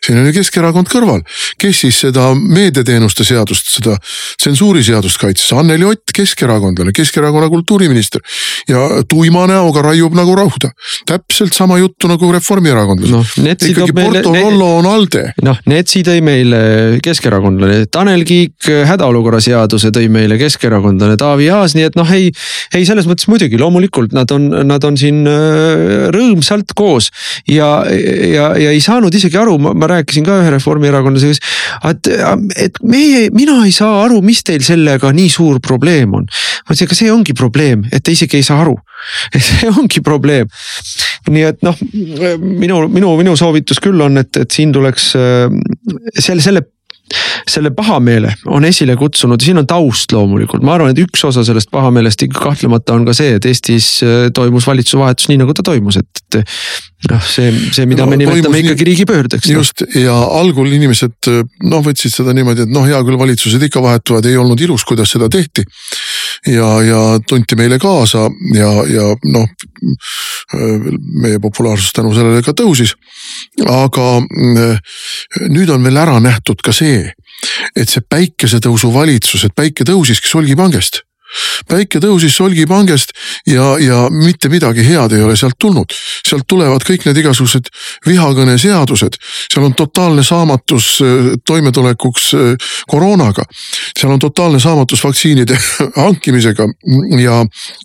[0.05, 1.23] siin on ju Keskerakond kõrval,
[1.61, 3.97] kes siis seda meediateenuste seadust, seda
[4.41, 8.23] tsensuuriseadust kaitses, Anneli Ott, keskerakondlane, Keskerakonna kultuuriminister
[8.69, 10.73] ja tuima näoga raiub nagu rauda
[11.09, 13.23] täpselt sama juttu nagu reformierakondlased no,.
[13.55, 15.25] ikkagi Porto Rollo on ALDE.
[15.47, 16.61] noh, NETS-i tõi meile
[17.05, 22.31] keskerakondlane, Tanel Kiik hädaolukorra seaduse tõi meile keskerakondlane Taavi Aas, nii et noh, ei.
[22.75, 27.11] ei, selles mõttes muidugi loomulikult nad on, nad on siin äh, rõõmsalt koos
[27.51, 31.55] ja, ja, ja ei saanud isegi aru, ma rääkisin ka ühe reformierakondlasega,
[31.91, 32.11] et,
[32.69, 36.27] et meie, mina ei saa aru, mis teil sellega nii suur probleem on.
[36.27, 38.77] ma ütlesin, aga see ongi probleem, et te isegi ei saa aru
[39.49, 40.51] see ongi probleem
[41.31, 41.79] nii et noh,
[42.43, 45.59] minu, minu, minu soovitus küll on, et, et siin tuleks äh,
[46.21, 46.67] selle, selle
[47.49, 51.69] selle pahameele on esile kutsunud, siin on taust loomulikult, ma arvan, et üks osa sellest
[51.73, 55.67] pahameelest ikka kahtlemata on ka see, et Eestis äh, toimus valitsuse vahetus nii nagu ta
[55.67, 56.39] toimus, et,
[57.11, 59.51] noh, see, see, mida no, me nimetame ikkagi riigipöördeks.
[59.51, 59.61] Noh.
[59.61, 59.91] just no.
[60.01, 61.31] ja algul inimesed
[61.69, 65.13] noh, võtsid seda niimoodi, et noh, hea küll, valitsused ikka vahetuvad, ei olnud ilus, kuidas
[65.13, 65.67] seda tehti
[66.47, 69.49] ja, ja tunti meile kaasa ja, ja noh,
[71.23, 72.95] meie populaarsus tänu sellele ka tõusis.
[73.69, 74.79] aga mm,
[75.55, 77.09] nüüd on veel ära nähtud ka see,
[77.77, 81.03] et see päikesetõusu valitsus, et päike tõusiski solgipangest
[81.69, 83.15] päike tõusis solgipangest
[83.49, 85.93] ja, ja mitte midagi head ei ole sealt tulnud.
[86.27, 87.71] sealt tulevad kõik need igasugused
[88.07, 89.19] vihakõneseadused,
[89.53, 93.47] seal on totaalne saamatus äh, toimetulekuks äh, koroonaga.
[93.99, 95.59] seal on totaalne saamatus vaktsiinide
[96.05, 96.69] hankimisega
[97.21, 97.41] ja,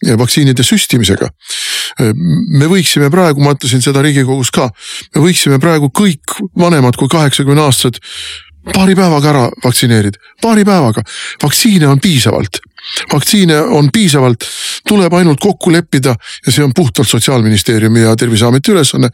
[0.06, 1.32] ja vaktsiinide süstimisega.
[2.02, 2.14] Äh,
[2.60, 4.70] me võiksime praegu, ma ütlesin seda riigikogus ka,
[5.16, 8.00] me võiksime praegu kõik vanemad kui kaheksakümne aastased
[8.74, 11.04] paari päevaga ära vaktsineerida, paari päevaga,
[11.44, 12.60] vaktsiine on piisavalt
[13.14, 14.46] vaktsiine on piisavalt,
[14.88, 16.16] tuleb ainult kokku leppida
[16.46, 19.10] ja see on puhtalt sotsiaalministeeriumi ja terviseameti ülesanne.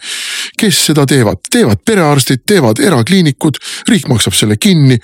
[0.57, 3.59] kes seda teevad, teevad perearstid, teevad erakliinikud,
[3.89, 4.97] riik maksab selle kinni.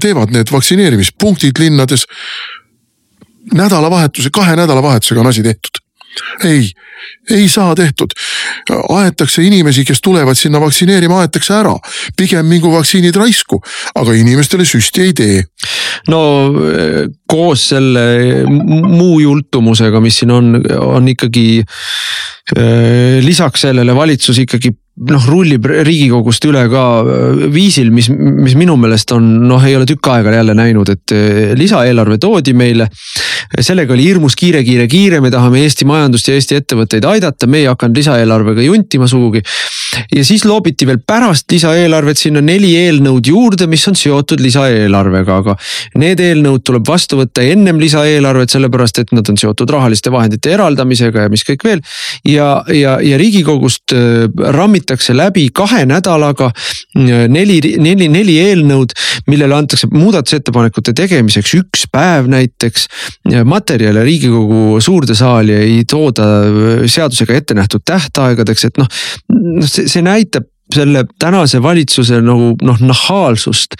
[0.00, 2.06] teevad need vaktsineerimispunktid linnades.
[3.54, 5.85] nädalavahetuse, kahe nädalavahetusega on asi tehtud
[6.44, 6.70] ei,
[7.30, 8.14] ei saa tehtud.
[8.88, 11.74] aetakse inimesi, kes tulevad sinna vaktsineerima, aetakse ära.
[12.16, 13.60] pigem mingu vaktsiinid raisku,
[13.94, 15.44] aga inimestele süsti ei tee.
[16.08, 16.22] no
[17.28, 18.06] koos selle
[18.46, 26.46] muu jultumusega, mis siin on, on ikkagi äh, lisaks sellele valitsus ikkagi noh, rullib riigikogust
[26.48, 30.56] üle ka äh, viisil, mis, mis minu meelest on noh, ei ole tükk aega jälle
[30.56, 32.88] näinud, et äh, lisaeelarve toodi meile.
[33.60, 37.62] sellega oli hirmus kiire, kiire, kiire, me tahame Eesti majandust ja Eesti ettevõtteid aidata, me
[37.62, 39.44] ei hakanud lisaeelarvega juntima sugugi.
[40.14, 45.56] Ja siis loobiti veel pärast lisaeelarvet sinna neli eelnõud juurde, mis on seotud lisaeelarvega, aga
[46.00, 51.26] need eelnõud tuleb vastu võtta ennem lisaeelarvet, sellepärast et nad on seotud rahaliste vahendite eraldamisega
[51.26, 51.84] ja mis kõik veel.
[52.24, 54.26] ja, ja, ja riigikogust äh,
[54.56, 56.50] rammiti räägitakse läbi kahe nädalaga
[57.28, 58.92] neli, neli, neli eelnõud,
[59.26, 62.86] millele antakse muudatusettepanekute tegemiseks üks päev näiteks.
[63.44, 66.24] materjale riigikogu suurde saali ei tooda
[66.86, 68.86] seadusega ette nähtud tähtaegadeks, et noh,
[69.32, 73.76] noh see, see näitab selle tänase valitsuse nagu noh nahaalsust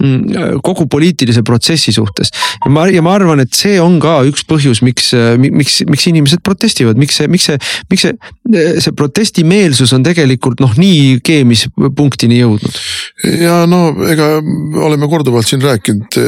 [0.00, 2.32] mm, kogu poliitilise protsessi suhtes.
[2.64, 5.12] ja ma, ja ma arvan, et see on ka üks põhjus, miks,
[5.42, 7.58] miks, miks inimesed protestivad, miks see, miks see,
[7.92, 8.16] miks see,
[8.80, 12.80] see protestimeelsus on tegelikult noh, nii keemispunktini jõudnud.
[13.42, 14.30] ja no ega
[14.86, 16.18] oleme korduvalt siin rääkinud,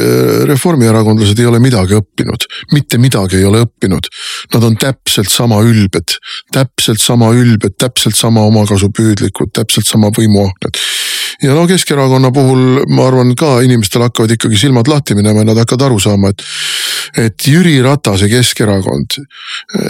[0.51, 2.45] reformierakondlased ei ole midagi õppinud,
[2.75, 4.11] mitte midagi ei ole õppinud.
[4.53, 6.17] Nad on täpselt sama ülbed,
[6.53, 10.81] täpselt sama ülbed, täpselt sama omakasupüüdlikud, täpselt sama võimuahned.
[11.43, 15.61] ja no Keskerakonna puhul ma arvan ka inimestel hakkavad ikkagi silmad lahti minema ja nad
[15.63, 16.43] hakkavad aru saama, et.
[17.17, 19.19] Et Jüri Ratase Keskerakond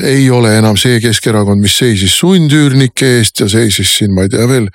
[0.04, 4.48] ei ole enam see Keskerakond, mis seisis sundüürnike eest ja seisis siin, ma ei tea
[4.50, 4.70] veel.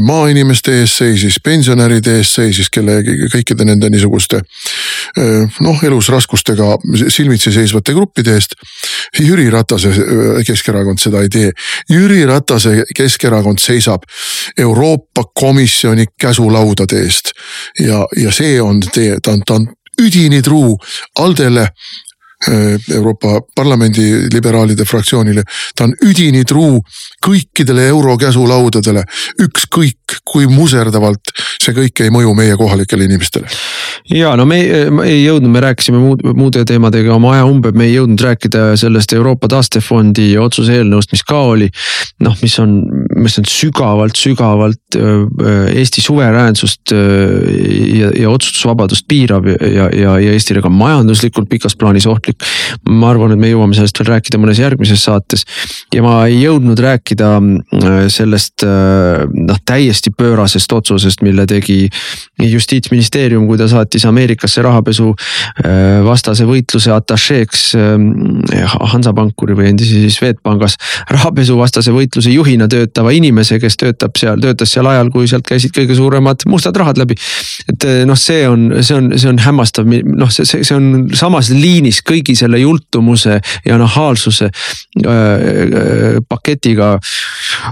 [0.00, 3.00] maainimeste eest seisis, pensionäride eest seisis, kelle
[3.32, 4.42] kõikide nende niisuguste
[5.60, 6.76] noh, elus raskustega
[7.12, 8.56] silmitsi seisvate gruppide eest.
[9.20, 9.92] Jüri Ratase
[10.46, 11.52] Keskerakond seda ei tee.
[11.90, 14.06] Jüri Ratase Keskerakond seisab
[14.58, 17.32] Euroopa Komisjoni käsulaudade eest.
[17.80, 19.68] ja, ja see on tee, ta on, ta on
[19.98, 20.78] üdini truu.
[21.16, 21.72] Aldele
[22.94, 25.42] Euroopa Parlamendi liberaalide fraktsioonile.
[25.76, 26.80] ta on üdini truu
[27.26, 29.04] kõikidele euro käsulaudadele,
[29.42, 31.32] ükskõik kui muserdavalt
[31.62, 33.48] see kõik ei mõju meie kohalikele inimestele.
[34.10, 37.88] ja no me ei, ei jõudnud, me rääkisime muud, muude teemadega oma aja umbe, me
[37.88, 41.70] ei jõudnud rääkida sellest Euroopa taastefondi otsuse eelnõust, mis ka oli.
[42.22, 42.78] noh, mis on,
[43.16, 50.70] mis on sügavalt, sügavalt Eesti suveräänsust ja, ja otsustusvabadust piirav ja, ja, ja Eestile ka
[50.72, 52.35] majanduslikult pikas plaanis ohtlik.
[52.88, 55.46] Ma arvan, et me jõuame sellest veel rääkida mõnes järgmises saates
[55.94, 57.32] ja ma ei jõudnud rääkida
[58.12, 61.88] sellest noh, täiesti pöörasest otsusest, mille tegi
[62.42, 70.76] justiitsministeerium, kui ta saatis Ameerikasse rahapesu äh, vastase võitluse atašeeks äh, Hansapankuri või endise Swedbankis
[71.12, 75.96] rahapesuvastase võitluse juhina töötava inimese, kes töötab seal, töötas seal ajal, kui sealt käisid kõige
[75.98, 77.16] suuremad mustad rahad läbi.
[77.72, 81.08] et äh, noh, see on, see on, see on hämmastav, noh, see, see, see on
[81.16, 84.50] samas liinis kõigi selle jultumuse ja nahaalsuse
[86.28, 86.96] paketiga.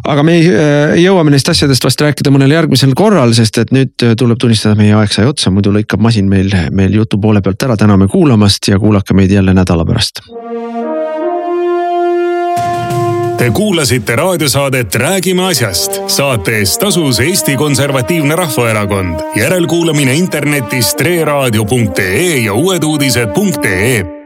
[0.05, 0.39] aga me
[1.01, 5.13] jõuame neist asjadest vast rääkida mõnel järgmisel korral, sest et nüüd tuleb tunnistada, meie aeg
[5.13, 7.77] sai otsa, muidu lõikab masin meil, meil jutu poole pealt ära.
[7.77, 10.23] täname kuulamast ja kuulake meid jälle nädala pärast.
[13.39, 16.01] Te kuulasite raadiosaadet Räägime asjast.
[16.07, 19.21] saate eest tasus Eesti Konservatiivne Rahvaerakond.
[19.37, 24.24] järelkuulamine internetis treeraadio.ee ja uueduudised.ee